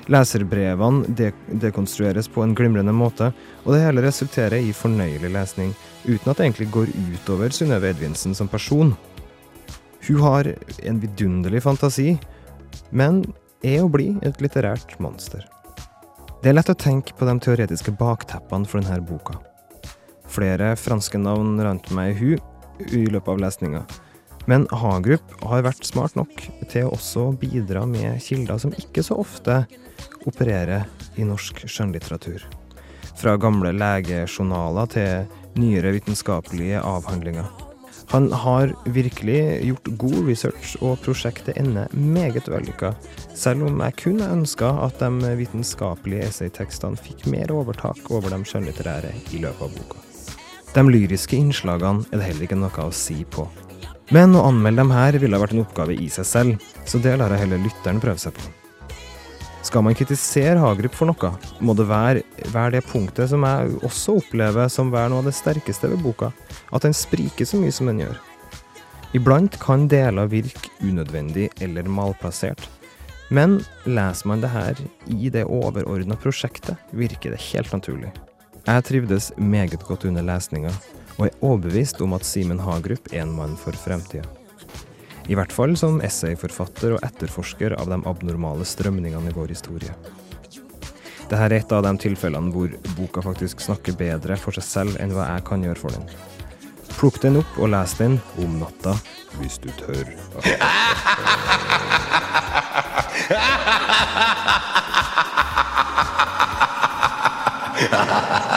Leserbrevene 0.09 1.05
de 1.15 1.29
dekonstrueres 1.61 2.29
på 2.31 2.41
en 2.43 2.55
glimrende 2.57 2.93
måte, 2.95 3.29
og 3.63 3.75
det 3.75 3.83
hele 3.83 4.03
resulterer 4.05 4.57
i 4.57 4.73
fornøyelig 4.73 5.29
lesning, 5.33 5.75
uten 6.07 6.31
at 6.31 6.39
det 6.39 6.47
egentlig 6.47 6.71
går 6.73 6.91
utover 7.13 7.53
Synnøve 7.53 7.91
Edvinsen 7.91 8.33
som 8.37 8.49
person. 8.49 8.95
Hun 10.07 10.21
har 10.25 10.49
en 10.81 11.01
vidunderlig 11.03 11.61
fantasi, 11.63 12.15
men 12.89 13.21
er 13.61 13.83
og 13.83 13.93
blir 13.93 14.17
et 14.25 14.41
litterært 14.41 14.97
monster. 14.99 15.45
Det 16.41 16.49
er 16.49 16.57
lett 16.57 16.71
å 16.73 16.77
tenke 16.77 17.13
på 17.13 17.27
de 17.29 17.35
teoretiske 17.37 17.93
bakteppene 17.99 18.65
for 18.65 18.81
denne 18.81 19.03
boka. 19.05 19.37
Flere 20.31 20.73
franske 20.79 21.19
navn 21.21 21.59
rant 21.61 21.91
meg 21.93 22.15
i 22.15 22.17
hu 22.17 22.31
i 22.89 23.05
løpet 23.05 23.29
av 23.29 23.43
lesninga. 23.43 23.83
Men 24.49 24.65
Hagerup 24.73 25.35
har 25.45 25.65
vært 25.65 25.85
smart 25.85 26.15
nok 26.17 26.33
til 26.71 26.87
å 26.87 26.95
også 26.95 27.29
bidra 27.41 27.85
med 27.89 28.21
kilder 28.23 28.61
som 28.61 28.73
ikke 28.77 29.03
så 29.05 29.19
ofte 29.21 29.63
opererer 30.25 30.87
i 31.19 31.27
norsk 31.27 31.63
skjønnlitteratur. 31.67 32.45
Fra 33.19 33.35
gamle 33.37 33.73
legejournaler 33.75 34.89
til 34.93 35.59
nyere 35.61 35.93
vitenskapelige 35.97 36.81
avhandlinger. 36.81 37.49
Han 38.11 38.31
har 38.35 38.73
virkelig 38.91 39.63
gjort 39.63 39.89
god 40.01 40.17
research, 40.27 40.73
og 40.83 40.99
prosjektet 40.99 41.55
ender 41.61 41.91
meget 41.95 42.49
vellykka, 42.51 42.91
selv 43.35 43.69
om 43.69 43.79
jeg 43.85 43.95
kunne 44.01 44.27
ønska 44.33 44.73
at 44.83 44.99
de 44.99 45.31
vitenskapelige 45.39 46.27
essaytekstene 46.27 46.99
fikk 46.99 47.23
mer 47.31 47.53
overtak 47.55 48.11
over 48.11 48.33
de 48.33 48.41
skjønnlitterære 48.43 49.13
i 49.31 49.39
løpet 49.45 49.63
av 49.63 49.77
boka. 49.77 50.03
De 50.75 50.83
lyriske 50.87 51.39
innslagene 51.39 52.03
er 52.11 52.19
det 52.19 52.27
heller 52.29 52.49
ikke 52.49 52.59
noe 52.59 52.87
å 52.87 52.91
si 52.95 53.21
på. 53.23 53.47
Men 54.11 54.35
å 54.35 54.41
anmelde 54.49 54.81
dem 54.81 54.89
her 54.91 55.15
ville 55.23 55.37
ha 55.37 55.39
vært 55.39 55.53
en 55.55 55.61
oppgave 55.63 55.95
i 55.95 56.09
seg 56.11 56.27
selv, 56.27 56.65
så 56.83 56.99
det 56.99 57.13
lar 57.19 57.31
jeg 57.31 57.45
heller 57.45 57.61
lytteren 57.63 58.01
prøve 58.03 58.19
seg 58.19 58.35
på. 58.35 58.49
Skal 59.63 59.85
man 59.85 59.95
kritisere 59.95 60.59
Hagerup 60.59 60.97
for 60.97 61.07
noe, 61.07 61.29
må 61.63 61.75
det 61.77 61.85
være, 61.87 62.25
være 62.51 62.73
det 62.75 62.81
punktet 62.89 63.29
som 63.31 63.45
jeg 63.47 63.77
også 63.87 64.17
opplever 64.19 64.67
som 64.73 64.91
være 64.91 65.13
noe 65.13 65.21
av 65.21 65.29
det 65.29 65.35
sterkeste 65.37 65.93
ved 65.93 66.01
boka, 66.03 66.31
at 66.75 66.83
den 66.83 66.97
spriker 66.97 67.47
så 67.47 67.61
mye 67.61 67.71
som 67.71 67.87
den 67.87 68.01
gjør. 68.03 68.19
Iblant 69.15 69.55
kan 69.61 69.87
deler 69.91 70.27
virke 70.31 70.73
unødvendig 70.83 71.47
eller 71.63 71.87
malplassert, 71.87 72.63
men 73.31 73.61
leser 73.87 74.27
man 74.27 74.43
det 74.43 74.51
her 74.51 74.79
i 75.07 75.31
det 75.31 75.45
overordna 75.47 76.17
prosjektet, 76.19 76.75
virker 76.91 77.31
det 77.31 77.43
helt 77.53 77.71
naturlig. 77.71 78.11
Jeg 78.65 78.87
trivdes 78.89 79.31
meget 79.39 79.79
godt 79.87 80.03
under 80.09 80.25
lesninga, 80.25 80.73
og 81.17 81.25
er 81.27 81.35
overbevist 81.41 82.01
om 82.01 82.13
at 82.17 82.25
Simen 82.27 82.61
Hagerup 82.61 83.11
er 83.13 83.21
en 83.25 83.35
mann 83.35 83.57
for 83.59 83.75
fremtida. 83.77 84.27
I 85.29 85.35
hvert 85.37 85.53
fall 85.53 85.75
som 85.79 86.01
essayforfatter 86.03 86.95
og 86.95 87.03
etterforsker 87.05 87.75
av 87.77 87.87
de 87.91 87.99
abnormale 88.09 88.65
strømningene 88.67 89.29
i 89.29 89.35
vår 89.35 89.53
historie. 89.53 89.93
Dette 91.31 91.39
er 91.45 91.53
et 91.55 91.71
av 91.71 91.85
de 91.85 91.93
tilfellene 92.03 92.51
hvor 92.51 92.73
boka 92.97 93.21
faktisk 93.23 93.61
snakker 93.63 93.95
bedre 93.95 94.35
for 94.39 94.51
seg 94.57 94.65
selv 94.67 94.97
enn 94.99 95.13
hva 95.15 95.29
jeg 95.29 95.45
kan 95.47 95.63
gjøre 95.63 95.79
for 95.79 95.95
den. 95.95 96.05
Plukk 96.97 97.21
den 97.23 97.39
opp 97.39 97.53
og 97.57 97.71
les 97.71 97.93
den 98.01 98.19
om 98.43 98.59
natta, 98.59 98.93
hvis 99.39 99.55
du 99.63 99.69
tør. 99.79 100.05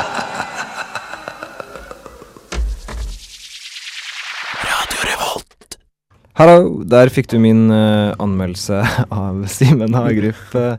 Hallo, 6.35 6.83
der 6.83 7.13
fikk 7.15 7.29
du 7.31 7.37
min 7.39 7.69
uh, 7.71 8.11
anmeldelse 8.19 8.81
av 9.15 9.45
Simen 9.47 9.95
Hagerup 9.95 10.57
uh, 10.59 10.73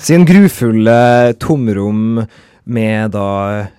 sin 0.00 0.24
grufulle 0.24 1.34
tomrom 1.44 2.22
med 2.64 3.12
da 3.12 3.26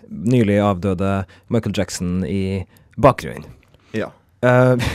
nylig 0.06 0.60
avdøde 0.62 1.16
Michael 1.50 1.74
Jackson 1.80 2.20
i 2.30 2.62
bakgrunnen. 3.02 3.50
Ja. 3.98 4.12
Eh, 4.46 4.78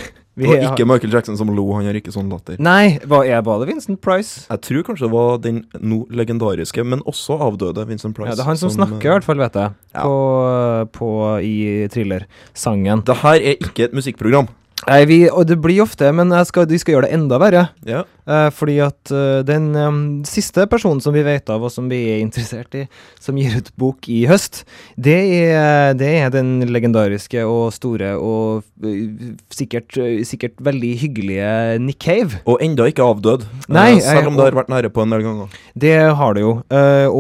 Det 0.40 0.46
var 0.46 0.62
ikke 0.70 0.86
Michael 0.86 1.12
Jackson 1.12 1.36
som 1.36 1.50
lo, 1.52 1.64
han 1.74 1.84
har 1.84 1.96
ikke 1.98 2.14
sånn 2.14 2.30
latter. 2.32 2.56
Nei, 2.62 3.00
hva 3.10 3.18
er 3.26 3.42
var 3.44 3.58
det 3.60 3.72
Vincent 3.72 3.98
Price? 4.00 4.46
Jeg 4.46 4.62
tror 4.64 4.86
kanskje 4.86 5.08
det 5.08 5.12
var 5.12 5.42
den 5.42 5.58
no 5.82 6.04
legendariske, 6.08 6.84
men 6.86 7.02
også 7.10 7.36
avdøde 7.50 7.84
Vincent 7.90 8.16
Price. 8.16 8.30
Ja, 8.30 8.38
det 8.38 8.46
er 8.46 8.52
han 8.52 8.62
som, 8.62 8.72
snakker, 8.72 9.02
i 9.02 9.10
eh, 9.10 9.16
hvert 9.18 9.26
fall, 9.26 9.42
vet 9.42 9.58
jeg. 9.58 9.74
Ja. 9.98 10.06
På, 10.06 10.86
på, 10.94 11.10
I 11.44 11.90
thrillersangen. 11.92 13.04
Det 13.10 13.18
her 13.26 13.42
er 13.50 13.68
ikke 13.68 13.90
et 13.90 13.98
musikkprogram. 13.98 14.48
Nei, 14.88 15.02
vi, 15.08 15.18
og 15.28 15.44
det 15.48 15.58
blir 15.60 15.82
ofte, 15.84 16.08
men 16.16 16.32
skal, 16.48 16.64
de 16.68 16.78
skal 16.80 16.96
gjøre 16.96 17.08
det 17.08 17.16
enda 17.18 17.38
verre. 17.42 17.66
Ja. 17.86 18.04
Eh, 18.30 18.48
fordi 18.54 18.76
at 18.84 19.10
uh, 19.12 19.40
den 19.46 19.70
um, 19.74 20.00
siste 20.28 20.64
personen 20.70 21.02
som 21.04 21.14
vi 21.16 21.24
vet 21.26 21.50
av, 21.52 21.64
og 21.66 21.72
som 21.72 21.88
vi 21.90 21.98
er 22.14 22.22
interessert 22.22 22.76
i, 22.78 22.84
som 23.20 23.38
gir 23.38 23.58
ut 23.58 23.70
bok 23.80 24.08
i 24.12 24.22
høst, 24.30 24.62
det 24.96 25.18
er, 25.40 25.96
det 25.98 26.10
er 26.20 26.32
den 26.34 26.60
legendariske 26.70 27.42
og 27.44 27.74
store 27.76 28.14
og 28.16 28.62
uh, 28.86 29.34
sikkert, 29.52 29.98
uh, 29.98 30.22
sikkert 30.26 30.56
veldig 30.70 30.94
hyggelige 31.02 31.50
Nick 31.82 32.00
Cave. 32.06 32.40
Og 32.46 32.62
enda 32.64 32.88
ikke 32.88 33.04
avdød. 33.04 33.46
Eh, 33.66 33.74
Nei, 33.76 33.90
selv 34.04 34.30
om 34.32 34.38
det 34.38 34.48
har 34.48 34.58
vært 34.62 34.72
nære 34.72 34.94
på 34.94 35.04
en 35.04 35.16
del 35.16 35.26
ganger. 35.26 35.60
Det 35.80 35.94
har 36.16 36.36
det 36.36 36.46
jo. 36.46 36.56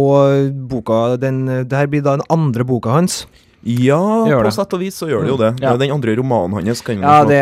Og 0.00 0.50
boka, 0.70 1.02
den, 1.20 1.44
det 1.68 1.76
her 1.76 1.90
blir 1.90 2.04
da 2.06 2.16
den 2.18 2.28
andre 2.32 2.66
boka 2.66 2.94
hans. 2.94 3.24
Ja, 3.62 3.98
på 4.40 4.50
sett 4.54 4.72
og 4.72 4.80
vis 4.80 4.96
så 4.96 5.08
gjør 5.10 5.26
det 5.26 5.32
jo 5.34 5.40
det. 5.40 5.50
Ja. 5.60 5.74
Den 5.76 5.92
andre 5.92 6.14
romanen 6.16 6.54
hans 6.64 6.80
kan 6.86 7.02
Ja, 7.02 7.18
det, 7.28 7.40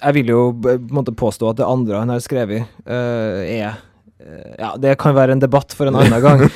jeg 0.00 0.14
vil 0.16 0.32
jo 0.32 0.40
på 0.56 0.76
en 0.78 0.88
måte 0.96 1.12
påstå 1.12 1.50
at 1.50 1.60
det 1.60 1.66
andre 1.68 1.98
han 2.00 2.08
har 2.14 2.22
skrevet, 2.24 2.64
uh, 2.88 3.42
er 3.44 3.74
eh, 4.18 4.54
Ja, 4.58 4.72
det 4.80 4.96
kan 4.98 5.14
være 5.14 5.32
en 5.36 5.42
debatt 5.44 5.72
for 5.76 5.86
en 5.90 5.94
annen 6.00 6.22
gang. 6.26 6.46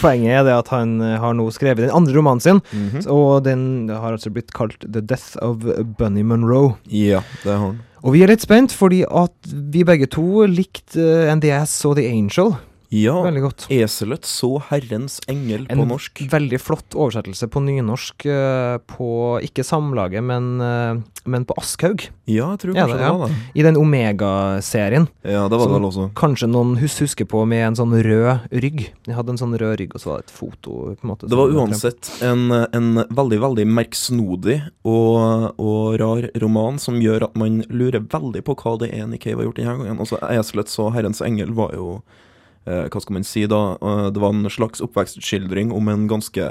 Poenget 0.00 0.30
er 0.40 0.44
det 0.46 0.54
at 0.58 0.68
han 0.74 0.98
eh, 1.00 1.16
har 1.20 1.34
nå 1.38 1.48
skrevet 1.54 1.86
den 1.86 1.94
andre 1.94 2.14
romanen 2.18 2.40
sin, 2.44 2.60
Mhm. 2.72 3.06
og 3.10 3.44
den 3.48 3.88
har 3.88 4.12
altså 4.14 4.30
blitt 4.34 4.52
kalt 4.56 4.78
The 4.84 5.00
Death 5.00 5.36
of 5.42 5.64
Bunny 5.98 6.22
Monroe. 6.22 6.76
Ja, 6.92 7.22
det 7.44 7.52
har 7.54 7.64
han. 7.70 7.80
Og 8.04 8.12
vi 8.14 8.20
er 8.22 8.30
litt 8.30 8.44
spent, 8.44 8.70
fordi 8.70 9.00
at 9.10 9.34
vi 9.74 9.82
begge 9.82 10.06
to 10.06 10.44
likte 10.46 11.02
NDS 11.34 11.72
og 11.88 11.96
The 11.98 12.04
Angel 12.12 12.52
Ja, 12.90 13.18
veldig 13.20 13.42
godt. 13.44 13.66
Eselet 13.68 14.24
så 14.24 14.48
Herrens 14.70 15.18
engel 15.28 15.66
på 15.68 15.84
norsk. 15.84 16.22
En 16.24 16.30
veldig 16.32 16.58
flott 16.60 16.94
oversettelse 16.96 17.48
på 17.52 17.60
nynorsk 17.60 18.24
eh, 18.32 18.78
på 18.88 19.08
ikke 19.44 19.60
Samlaget, 19.66 20.24
men, 20.24 20.46
eh, 20.64 21.02
men 21.28 21.44
på 21.44 21.52
Aschhaug. 21.60 22.06
Ja, 22.24 22.50
jeg 22.54 22.62
tror 22.62 22.74
Ja, 22.76 22.86
kanskje 22.86 22.96
det- 22.96 23.04
det 23.04 23.18
var 23.18 23.28
det. 23.28 23.36
I 23.54 23.62
den 23.62 23.76
Omega-serien. 23.76 25.08
Ja, 25.22 25.48
det 25.48 25.58
var 25.58 25.66
det 25.68 25.74
vel 25.76 25.88
også. 25.90 26.12
Kanskje 26.14 26.48
noen 26.48 26.76
hus 26.78 26.98
husker 26.98 27.26
på 27.28 27.46
med 27.46 27.66
en 27.66 27.74
sånn 27.76 27.92
rød 28.02 28.48
rygg. 28.52 28.86
De 29.04 29.12
hadde 29.12 29.30
en 29.30 29.36
sånn 29.38 29.58
rød 29.58 29.78
rygg, 29.80 29.94
og 29.94 30.00
så 30.00 30.06
var 30.12 30.16
det 30.22 30.24
et 30.28 30.32
foto. 30.38 30.96
på 30.96 31.04
en 31.04 31.10
måte 31.10 31.28
Det 31.28 31.36
var 31.36 31.48
uansett 31.52 32.22
en, 32.22 32.50
en 32.72 33.04
veldig, 33.12 33.38
veldig 33.40 33.66
merksnodig 33.68 34.62
og, 34.84 35.52
og 35.58 36.00
rar 36.00 36.30
roman 36.40 36.78
som 36.78 36.94
gjør 37.00 37.24
at 37.24 37.36
man 37.36 37.62
lurer 37.68 38.00
veldig 38.00 38.42
på 38.44 38.56
hva 38.56 38.78
det 38.78 38.94
er 38.94 39.06
Nikkei 39.06 39.34
har 39.36 39.44
gjort 39.44 39.56
denne 39.60 39.76
gangen. 39.76 39.98
Altså, 39.98 40.18
'Eselet 40.22 40.68
så 40.68 40.90
Herrens 40.92 41.20
engel' 41.20 41.52
var 41.54 41.72
jo 41.74 42.02
Hva 42.68 43.00
skal 43.02 43.18
man 43.18 43.26
si 43.26 43.46
da? 43.50 43.62
Eh, 43.80 44.06
det 44.12 44.22
var 44.22 44.34
en 44.34 44.50
slags 44.52 44.82
oppvekstskildring 44.84 45.72
om 45.72 45.88
en 45.88 46.06
ganske 46.10 46.48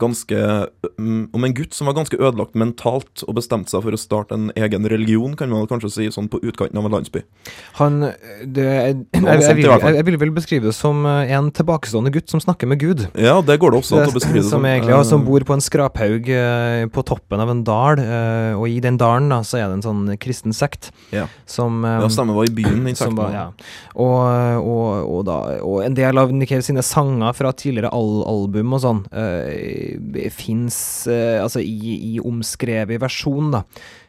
ganske 0.00 0.36
mm, 0.98 1.30
Om 1.32 1.44
en 1.46 1.54
gutt 1.56 1.74
som 1.74 1.88
var 1.88 1.96
ganske 1.96 2.18
ødelagt 2.18 2.56
mentalt 2.58 3.22
og 3.26 3.36
bestemte 3.38 3.72
seg 3.72 3.84
for 3.84 3.96
å 3.96 4.00
starte 4.00 4.36
en 4.36 4.50
egen 4.56 4.86
religion, 4.90 5.36
kan 5.38 5.50
man 5.52 5.68
kanskje 5.70 5.90
si, 5.92 6.08
sånn 6.12 6.28
på 6.32 6.40
utkanten 6.44 6.78
av 6.80 6.88
en 6.88 6.96
landsby. 6.98 7.22
Han 7.80 8.00
det, 8.44 8.66
jeg, 8.66 8.98
jeg, 9.16 9.62
jeg, 9.64 9.94
jeg, 9.96 10.06
vil 10.08 10.18
vel 10.20 10.32
beskrive 10.36 10.68
det 10.68 10.74
som 10.76 11.04
eh, 11.08 11.32
en 11.36 11.50
tilbakestående 11.54 12.12
gutt 12.14 12.32
som 12.32 12.42
snakker 12.42 12.70
med 12.70 12.80
Gud. 12.82 13.06
Ja, 13.16 13.38
det 13.44 13.58
går 13.62 13.72
det 13.74 13.80
også 13.82 14.00
an 14.00 14.10
å 14.10 14.16
beskrive 14.16 14.44
det 14.44 14.50
som 14.50 14.64
egentlig, 14.68 14.94
ja, 14.94 15.02
som 15.06 15.24
Eh, 15.26 15.28
bor 15.30 15.42
på 15.48 15.54
en 15.56 15.64
skraphaug 15.64 16.28
eh, 16.30 16.84
på 16.92 17.02
toppen 17.08 17.40
av 17.42 17.50
en 17.50 17.62
dal, 17.66 18.02
og 18.60 18.66
i 18.70 18.76
den 18.84 18.98
dalen 19.00 19.30
da, 19.32 19.40
så 19.46 19.58
er 19.58 19.70
det 19.70 19.78
en 19.78 19.86
sånn 19.86 20.02
kristen 20.22 20.54
sekt 20.54 20.90
Ja. 21.10 21.24
som 21.48 21.80
Ja, 21.86 22.06
stemmer, 22.12 22.36
var 22.36 22.46
i 22.46 22.52
byen, 22.54 22.84
den 22.84 22.94
som 22.94 23.10
sekten. 23.10 23.16
var, 23.18 23.32
ja. 23.34 23.46
og, 23.94 24.20
og, 24.60 24.92
og, 25.16 25.24
da, 25.26 25.38
og 25.64 25.80
en 25.86 25.96
del 25.96 26.20
av 26.20 26.34
Nikkei 26.36 26.60
sine 26.62 26.84
sanger 26.86 27.34
fra 27.36 27.50
tidligere 27.56 27.90
al 27.96 28.22
album 28.28 28.76
og 28.76 28.82
sånn 28.84 29.02
uh, 29.10 29.48
fins 30.34 30.78
altså 31.10 31.62
i, 31.62 31.94
i 32.16 32.18
omskrevet 32.20 33.00
versjon, 33.02 33.54
da. 33.54 33.64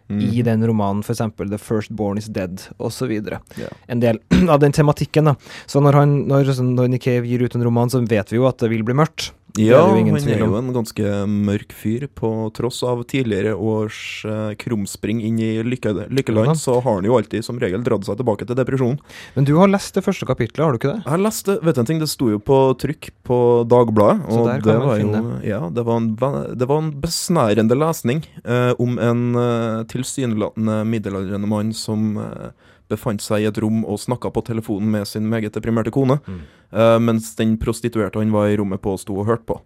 Mm. 0.07 0.21
I 0.23 0.41
den 0.41 0.63
romanen, 0.67 1.03
f.eks. 1.03 1.19
'The 1.35 1.57
First 1.59 1.91
Born 1.91 2.17
Is 2.17 2.29
Dead', 2.31 2.61
osv. 2.79 3.11
Yeah. 3.11 3.73
En 3.87 3.99
del 3.99 4.19
av 4.53 4.61
den 4.63 4.71
tematikken. 4.71 5.25
da 5.25 5.35
Så 5.65 5.81
når, 5.83 5.99
han, 5.99 6.13
når, 6.29 6.53
når 6.63 6.87
Nick 6.87 7.03
Cave 7.03 7.27
gir 7.27 7.43
ut 7.43 7.55
en 7.55 7.65
roman, 7.67 7.91
så 7.91 7.99
vet 7.99 8.31
vi 8.31 8.39
jo 8.39 8.47
at 8.47 8.59
det 8.63 8.71
vil 8.71 8.85
bli 8.87 8.95
mørkt. 8.95 9.33
Ja, 9.61 9.81
er 9.87 10.03
han 10.05 10.17
er 10.17 10.43
jo 10.43 10.57
en 10.59 10.71
ganske 10.75 11.13
mørk 11.27 11.73
fyr. 11.75 12.07
På 12.17 12.49
tross 12.55 12.83
av 12.87 13.03
tidligere 13.09 13.55
års 13.55 14.25
eh, 14.27 14.53
krumspring 14.59 15.21
inn 15.25 15.39
i 15.43 15.51
lykke, 15.65 15.93
lykkeland, 16.09 16.53
Ja. 16.53 16.55
så 16.55 16.77
har 16.81 16.99
han 16.99 17.07
jo 17.07 17.17
alltid 17.17 17.45
som 17.45 17.59
regel 17.59 17.83
dratt 17.85 18.05
seg 18.05 18.17
tilbake 18.19 18.47
til 18.47 18.57
depresjonen. 18.57 18.99
Men 19.35 19.45
du 19.45 19.55
har 19.57 19.67
lest 19.71 19.93
det 19.97 20.03
første 20.05 20.25
kapitlet, 20.29 20.63
har 20.63 20.71
du 20.75 20.79
ikke 20.79 20.93
det? 20.93 21.03
Jeg 21.05 21.23
leste, 21.25 21.57
vet 21.63 21.75
du 21.75 21.81
en 21.81 21.89
ting, 21.89 21.99
det 21.99 22.09
sto 22.09 22.29
jo 22.31 22.39
på 22.39 22.59
trykk 22.79 23.11
på 23.27 23.39
Dagbladet, 23.67 24.25
og 24.29 24.49
det 24.63 24.77
var 24.77 25.01
jo 25.01 25.11
ja, 25.43 25.61
det, 25.69 25.83
var 25.85 25.97
en, 26.01 26.15
det 26.57 26.67
var 26.69 26.81
en 26.83 26.91
besnærende 27.01 27.77
lesning 27.77 28.23
eh, 28.43 28.73
om 28.79 28.97
en 28.99 29.23
eh, 29.35 29.83
tilsynelatende 29.91 30.83
middelaldrende 30.87 31.47
mann 31.49 31.73
som 31.73 32.17
eh, 32.17 32.49
befant 32.89 33.21
seg 33.21 33.41
i 33.43 33.47
et 33.49 33.57
rom 33.63 33.83
og 33.85 33.99
snakka 33.99 34.31
på 34.33 34.43
telefonen 34.45 34.91
med 34.91 35.07
sin 35.07 35.27
meget 35.29 35.53
deprimerte 35.53 35.91
kone, 35.91 36.19
Mm. 36.27 36.39
uh, 36.73 36.99
mens 36.99 37.35
den 37.35 37.57
prostituerte 37.57 38.19
han 38.19 38.31
var 38.31 38.47
i 38.47 38.57
rommet 38.57 38.81
på, 38.81 38.97
sto 38.99 39.17
og 39.19 39.25
hørte 39.27 39.45
på. 39.45 39.61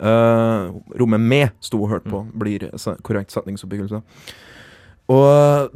Uh, 0.00 0.70
rommet 0.98 1.20
med 1.20 1.50
sto 1.60 1.82
og 1.82 1.90
hørte 1.90 2.08
på, 2.10 2.24
Mm. 2.24 2.38
blir 2.38 2.70
korrekt 3.02 3.30
setningsoppbyggelse. 3.32 4.02
Og 5.10 5.70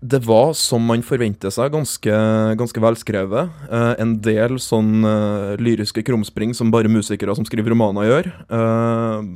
det 0.00 0.20
var, 0.24 0.52
som 0.54 0.84
man 0.86 1.02
forventer 1.02 1.50
seg, 1.50 1.72
ganske, 1.74 2.18
ganske 2.56 2.80
velskrevet. 2.80 3.50
Eh, 3.68 3.94
en 3.98 4.12
del 4.22 4.60
sånn 4.62 5.02
eh, 5.02 5.56
lyriske 5.58 6.04
krumspring 6.06 6.54
som 6.54 6.70
bare 6.70 6.86
musikere 6.86 7.34
som 7.34 7.44
skriver 7.44 7.74
romaner 7.74 8.06
gjør. 8.06 8.28
Eh, 8.46 9.26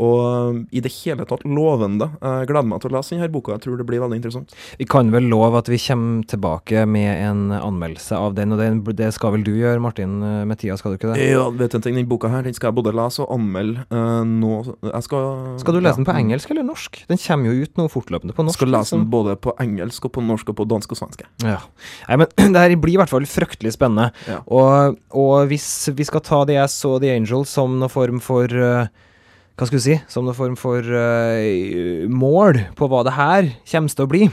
og 0.00 0.62
i 0.72 0.80
det 0.84 0.92
hele 1.02 1.26
tatt 1.28 1.44
lovende. 1.44 2.08
Jeg 2.22 2.48
gleder 2.50 2.68
meg 2.68 2.82
til 2.82 2.92
å 2.92 2.96
lese 2.96 3.14
denne 3.14 3.28
boka. 3.32 3.56
Jeg 3.56 3.64
tror 3.66 3.80
det 3.80 3.86
blir 3.88 4.02
veldig 4.02 4.18
interessant. 4.20 4.54
Vi 4.80 4.86
kan 4.88 5.12
vel 5.12 5.28
love 5.30 5.60
at 5.60 5.68
vi 5.70 5.80
kommer 5.82 6.24
tilbake 6.28 6.86
med 6.88 7.10
en 7.26 7.42
anmeldelse 7.56 8.16
av 8.16 8.36
den, 8.38 8.54
og 8.54 8.62
den, 8.62 8.80
det 8.96 9.12
skal 9.16 9.36
vel 9.36 9.44
du 9.46 9.52
gjøre, 9.54 9.82
Martin 9.82 10.20
eh, 10.24 10.56
tida, 10.58 10.76
skal 10.80 10.94
du 10.94 11.00
ikke 11.00 11.12
det? 11.12 11.26
Ja, 11.32 11.44
vet 11.50 11.74
du 11.74 11.78
en 11.78 11.84
ting, 11.84 11.96
Den 11.98 12.08
boka 12.08 12.30
her 12.32 12.44
den 12.46 12.56
skal 12.56 12.70
jeg 12.70 12.78
både 12.80 12.94
lese 12.96 13.24
og 13.24 13.32
anmelde 13.34 13.84
uh, 13.92 14.22
nå. 14.28 14.52
Jeg 14.88 15.06
skal 15.06 15.28
Skal 15.62 15.76
du 15.76 15.82
lese 15.82 16.00
den 16.00 16.08
på 16.08 16.16
engelsk 16.16 16.52
eller 16.54 16.66
norsk? 16.66 17.02
Den 17.08 17.20
kommer 17.20 17.52
jo 17.52 17.66
ut 17.66 17.80
nå 17.80 17.88
fortløpende 17.92 18.36
på 18.36 18.46
norsk. 18.46 18.60
Skal 18.60 18.72
lese 18.72 18.96
den 18.96 19.04
liksom. 19.04 19.12
både 19.12 19.36
på 19.42 19.54
engelsk 19.62 20.08
og 20.08 20.14
på 20.16 20.24
norsk 20.24 20.52
og 20.52 20.58
på 20.60 20.68
dansk 20.70 20.94
og 20.94 21.02
svensk. 21.02 21.24
Ja. 21.44 21.60
Nei, 22.08 22.20
men 22.22 22.28
det 22.54 22.64
her 22.64 22.76
blir 22.80 22.96
i 22.96 23.00
hvert 23.02 23.12
fall 23.12 23.28
fryktelig 23.28 23.74
spennende. 23.76 24.10
Ja. 24.28 24.40
Og, 24.46 24.98
og 25.16 25.48
hvis 25.52 25.68
vi 25.96 26.06
skal 26.08 26.24
ta 26.24 26.42
The 26.48 26.60
Ass 26.64 26.80
og 26.88 27.00
The 27.04 27.14
Angel 27.16 27.46
som 27.48 27.78
noen 27.80 27.92
form 27.92 28.20
for 28.22 28.52
eh, 28.52 28.90
Hva 29.52 29.68
skal 29.68 29.78
du 29.78 29.84
si? 29.84 29.96
Som 30.08 30.24
noen 30.24 30.36
form 30.36 30.54
for 30.56 30.80
uh, 30.80 32.08
mål 32.08 32.62
på 32.78 32.88
hva 32.88 33.02
det 33.04 33.16
her 33.18 33.50
kommer 33.68 33.92
til 33.92 34.06
å 34.06 34.10
bli, 34.10 34.28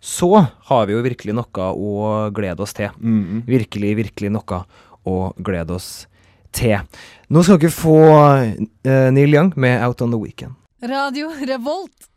så 0.00 0.30
har 0.70 0.86
vi 0.88 0.94
jo 0.96 1.04
virkelig 1.04 1.34
noe 1.36 1.70
å 1.76 1.94
glede 2.34 2.64
oss 2.64 2.72
til. 2.76 2.92
Mhm. 2.96 3.42
Virkelig, 3.48 3.96
virkelig 4.04 4.32
noe 4.32 4.62
å 5.08 5.16
glede 5.36 5.76
oss 5.76 6.06
til. 6.54 6.80
Nå 7.28 7.44
skal 7.44 7.60
dere 7.60 7.74
få 7.74 7.98
uh, 8.08 9.10
Neil 9.12 9.34
Young 9.36 9.52
med 9.56 9.82
'Out 9.82 10.02
on 10.02 10.16
the 10.16 10.20
Weekend'. 10.20 10.56
Radio 10.80 11.28
Revolt. 11.28 12.08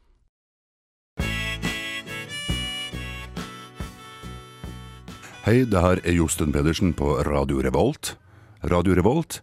Hei, 5.42 5.66
det 5.66 5.82
her 5.82 5.98
er 6.06 6.14
Josten 6.14 6.54
Pedersen 6.54 6.94
på 6.94 7.18
Radio 7.26 7.64
Revolt. 7.66 8.16
Radio 8.62 8.94
Revolt, 8.94 9.42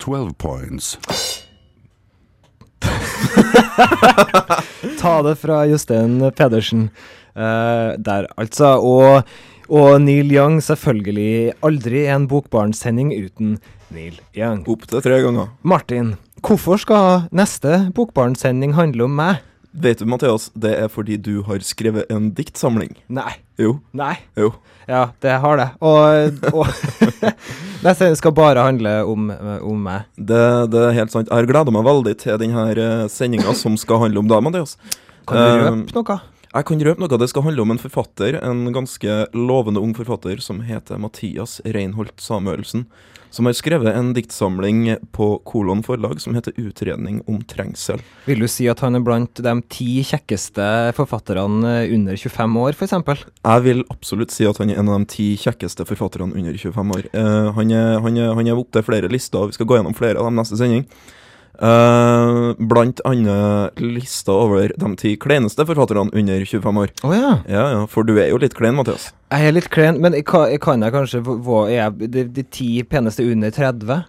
12 0.00 0.32
points. 0.40 1.37
Ta 5.00 5.14
det 5.26 5.36
fra 5.40 5.62
Jostein 5.68 6.20
Pedersen 6.36 6.88
uh, 7.36 7.94
der, 7.98 8.28
altså. 8.36 8.76
Og, 8.82 9.28
og 9.68 10.00
Neil 10.02 10.32
Young, 10.34 10.60
selvfølgelig. 10.64 11.54
Aldri 11.64 12.06
en 12.12 12.28
Bokbarn-sending 12.30 13.12
uten 13.16 13.58
Neil 13.94 14.18
Young. 14.36 14.64
Opptil 14.68 15.04
tre 15.04 15.20
ganger. 15.24 15.52
Martin, 15.62 16.16
hvorfor 16.44 16.80
skal 16.80 17.28
neste 17.32 17.88
Bokbarn-sending 17.96 18.76
handle 18.78 19.08
om 19.08 19.16
meg? 19.18 19.44
Vet 19.82 20.00
du, 20.00 20.06
Mathias, 20.10 20.48
det 20.58 20.72
er 20.78 20.88
fordi 20.90 21.16
du 21.22 21.42
har 21.46 21.62
skrevet 21.62 22.08
en 22.10 22.30
diktsamling. 22.34 22.96
Nei. 23.14 23.32
Jo. 23.60 23.76
Nei. 23.96 24.14
Jo. 24.38 24.52
Ja, 24.88 25.08
det 25.22 25.34
har 25.42 25.58
det. 25.60 25.66
Og, 25.84 26.46
og 26.54 26.70
neste 27.84 28.08
skal 28.18 28.32
bare 28.36 28.64
handle 28.64 28.94
om, 29.06 29.28
om 29.62 29.82
meg. 29.88 30.06
Det, 30.16 30.40
det 30.72 30.82
er 30.88 30.96
helt 30.96 31.12
sant. 31.14 31.28
Jeg 31.30 31.36
har 31.42 31.50
gleda 31.50 31.74
meg 31.74 31.86
veldig 31.86 32.14
til 32.22 32.40
denne 32.40 32.88
sendinga 33.12 33.54
som 33.58 33.76
skal 33.80 34.02
handle 34.06 34.22
om 34.24 34.30
deg, 34.30 34.42
Mathias. 34.48 34.76
Kan 35.28 35.36
du 35.36 35.44
Eh, 35.44 35.62
røpe 35.68 35.94
noe? 36.00 36.18
Jeg 36.58 36.66
kan 36.66 36.80
røpe 36.82 36.98
noe. 36.98 37.18
Det 37.22 37.28
skal 37.30 37.44
handle 37.46 37.62
om 37.62 37.70
en 37.70 37.78
forfatter, 37.78 38.34
en 38.42 38.72
ganske 38.74 39.18
lovende 39.36 39.78
ung 39.78 39.92
forfatter 39.94 40.40
som 40.42 40.64
heter 40.66 40.98
Mathias 40.98 41.60
Reinholt 41.62 42.18
Samuelsen. 42.18 42.88
Som 43.30 43.46
har 43.46 43.54
skrevet 43.54 43.92
en 43.94 44.10
diktsamling 44.16 44.96
på 45.14 45.28
Kolon 45.46 45.84
forlag 45.86 46.18
som 46.18 46.34
heter 46.34 46.56
'Utredning 46.56 47.20
om 47.28 47.42
trengsel'. 47.44 48.00
Vil 48.26 48.40
du 48.40 48.48
si 48.48 48.66
at 48.66 48.80
han 48.80 48.96
er 48.96 49.04
blant 49.04 49.34
de 49.34 49.54
ti 49.68 50.02
kjekkeste 50.02 50.96
forfatterne 50.96 51.92
under 51.94 52.16
25 52.16 52.56
år, 52.56 52.72
f.eks.? 52.72 53.24
Jeg 53.44 53.62
vil 53.62 53.84
absolutt 53.90 54.32
si 54.32 54.48
at 54.48 54.58
han 54.58 54.70
er 54.70 54.80
en 54.80 54.88
av 54.88 54.98
de 54.98 55.04
ti 55.04 55.36
kjekkeste 55.36 55.86
forfatterne 55.86 56.34
under 56.34 56.56
25 56.56 56.90
år. 56.90 57.04
Uh, 57.14 57.52
han 57.52 57.70
er, 57.70 58.00
han 58.00 58.16
er, 58.16 58.34
han 58.34 58.46
er 58.48 58.58
opptil 58.58 58.82
flere 58.82 59.12
lister, 59.12 59.38
og 59.38 59.48
vi 59.48 59.60
skal 59.60 59.66
gå 59.66 59.76
gjennom 59.76 59.94
flere 59.94 60.18
av 60.18 60.24
dem 60.24 60.34
neste 60.34 60.56
sending. 60.56 60.88
Eh, 61.58 62.52
blant 62.70 63.00
annet 63.04 63.80
lista 63.82 64.30
over 64.32 64.70
de 64.78 64.90
ti 65.00 65.16
kleineste 65.18 65.64
forfatterne 65.66 66.12
under 66.14 66.44
25 66.46 66.78
år. 66.84 66.92
Oh, 67.02 67.14
ja. 67.16 67.32
Ja, 67.50 67.64
ja, 67.74 67.80
for 67.90 68.06
du 68.06 68.14
er 68.18 68.28
jo 68.30 68.38
litt 68.38 68.54
klein, 68.54 68.76
Mathias. 68.78 69.08
Jeg 69.34 69.48
er 69.50 69.56
litt 69.56 69.66
klen, 69.74 69.98
men 70.00 70.14
jeg 70.14 70.24
kan, 70.28 70.46
jeg 70.52 70.60
kan 70.62 70.80
jeg 70.86 70.94
kanskje 70.94 71.22
få- 71.26 71.64
er 71.70 71.90
de, 71.90 72.24
de 72.24 72.42
ti 72.44 72.82
peneste 72.84 73.26
under 73.26 73.50
30? 73.50 74.04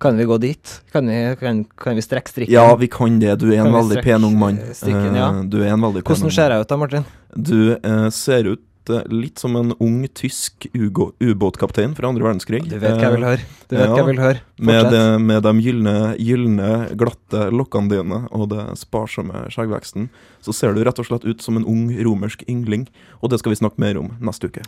Kan 0.00 0.16
vi 0.18 0.24
gå 0.26 0.36
dit? 0.42 0.72
Kan 0.92 1.06
vi, 1.08 1.20
kan, 1.40 1.62
kan 1.80 1.94
vi 1.96 2.02
strekke 2.02 2.28
strikken? 2.32 2.52
Ja, 2.52 2.74
vi 2.76 2.88
kan 2.88 3.20
det. 3.22 3.36
Du 3.40 3.46
er 3.52 3.60
en 3.62 3.72
veldig 3.72 4.02
pen 4.04 4.24
ung 4.26 4.34
mann. 4.40 4.58
strikken, 4.74 5.14
ja? 5.16 5.28
Eh, 5.38 5.42
Du 5.48 5.60
er 5.62 5.70
en 5.76 5.80
veldig 5.84 6.02
pen 6.04 6.16
Hvordan 6.16 6.32
ser 6.34 6.50
jeg 6.56 6.60
ut 6.64 6.68
da, 6.72 6.76
Martin? 6.76 7.04
Du 7.36 7.58
eh, 7.76 8.08
ser 8.10 8.48
ut 8.56 8.60
eh, 8.92 9.04
litt 9.12 9.40
som 9.42 9.56
en 9.56 9.74
ung 9.78 10.02
tysk 10.14 10.66
ubåtkaptein 10.74 11.94
fra 11.96 12.10
andre 12.10 12.26
verdenskrig. 12.26 12.62
Du 12.68 12.76
vet 12.78 12.98
hva 12.98 13.08
jeg 13.08 13.16
vil 13.16 13.24
Eh, 13.24 13.30
høre. 13.30 13.48
Du 13.68 13.76
vet 13.76 13.84
ja. 13.84 13.90
hva 13.90 14.00
jeg 14.02 14.10
vil 14.10 14.22
høre. 14.22 14.42
Med, 14.58 14.90
det, 14.92 15.02
med 15.20 15.42
de 15.46 15.52
gylne, 15.64 15.96
gylne, 16.20 16.70
glatte 17.00 17.48
lokkene 17.50 17.90
dine 17.90 18.22
og 18.30 18.48
det 18.52 18.66
sparsomme 18.80 19.46
skjeggveksten, 19.54 20.08
så 20.44 20.56
ser 20.56 20.74
du 20.74 20.84
rett 20.84 21.00
og 21.00 21.08
slett 21.08 21.24
ut 21.24 21.44
som 21.44 21.56
en 21.58 21.68
ung 21.68 21.88
romersk 22.04 22.44
yngling, 22.48 22.88
og 23.22 23.32
det 23.32 23.40
skal 23.42 23.54
vi 23.54 23.62
snakke 23.62 23.80
mer 23.82 24.00
om 24.00 24.12
neste 24.24 24.52
uke. 24.52 24.64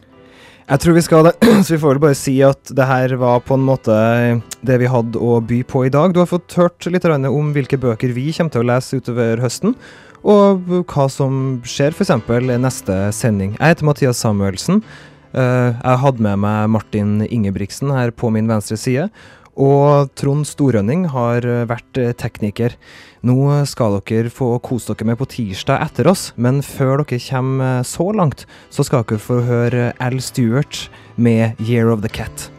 Jeg 0.66 0.82
tror 0.82 0.96
vi 0.96 1.02
skal 1.04 1.28
det, 1.28 1.34
så 1.64 1.76
vi 1.76 1.78
får 1.78 1.92
vel 1.94 2.02
bare 2.02 2.18
si 2.18 2.34
at 2.42 2.72
det 2.74 2.86
her 2.88 3.14
var 3.20 3.44
på 3.46 3.54
en 3.54 3.66
måte 3.68 3.94
det 4.66 4.80
vi 4.82 4.90
hadde 4.90 5.20
å 5.22 5.38
by 5.38 5.60
på 5.68 5.84
i 5.86 5.92
dag. 5.94 6.10
Du 6.10 6.18
har 6.18 6.26
fått 6.30 6.56
hørt 6.58 6.88
litt 6.90 7.06
om 7.06 7.52
hvilke 7.54 7.78
bøker 7.78 8.10
vi 8.16 8.32
kommer 8.34 8.54
til 8.54 8.64
å 8.64 8.68
lese 8.72 8.98
utover 8.98 9.44
høsten, 9.44 9.76
og 10.26 10.68
hva 10.90 11.06
som 11.12 11.60
skjer 11.66 11.94
f.eks. 11.94 12.12
neste 12.58 12.98
sending. 13.14 13.54
Jeg 13.56 13.76
heter 13.76 13.86
Mathias 13.86 14.22
Samuelsen. 14.22 14.82
Eh, 15.36 15.70
jeg 15.70 16.02
hadde 16.02 16.26
med 16.26 16.42
meg 16.42 16.70
Martin 16.74 17.18
Ingebrigtsen 17.28 17.94
her 17.94 18.10
på 18.10 18.32
min 18.34 18.50
venstre 18.50 18.78
side. 18.80 19.08
Og 19.56 20.10
Trond 20.18 20.44
Storønning 20.44 21.06
har 21.14 21.46
vært 21.70 21.96
tekniker. 22.20 22.74
Nå 23.24 23.64
skal 23.70 24.02
dere 24.04 24.28
få 24.28 24.50
kose 24.60 24.92
dere 24.92 25.08
med 25.08 25.16
på 25.22 25.28
tirsdag 25.32 25.80
etter 25.86 26.10
oss, 26.12 26.28
men 26.36 26.60
før 26.60 27.06
dere 27.06 27.22
kommer 27.30 27.80
så 27.88 28.10
langt, 28.12 28.44
så 28.68 28.84
skal 28.84 29.06
dere 29.08 29.22
få 29.22 29.40
høre 29.48 29.94
Al 29.96 30.20
Stewart 30.20 30.90
med 31.16 31.56
'Year 31.56 31.88
of 31.88 32.04
the 32.04 32.12
Cat'. 32.12 32.55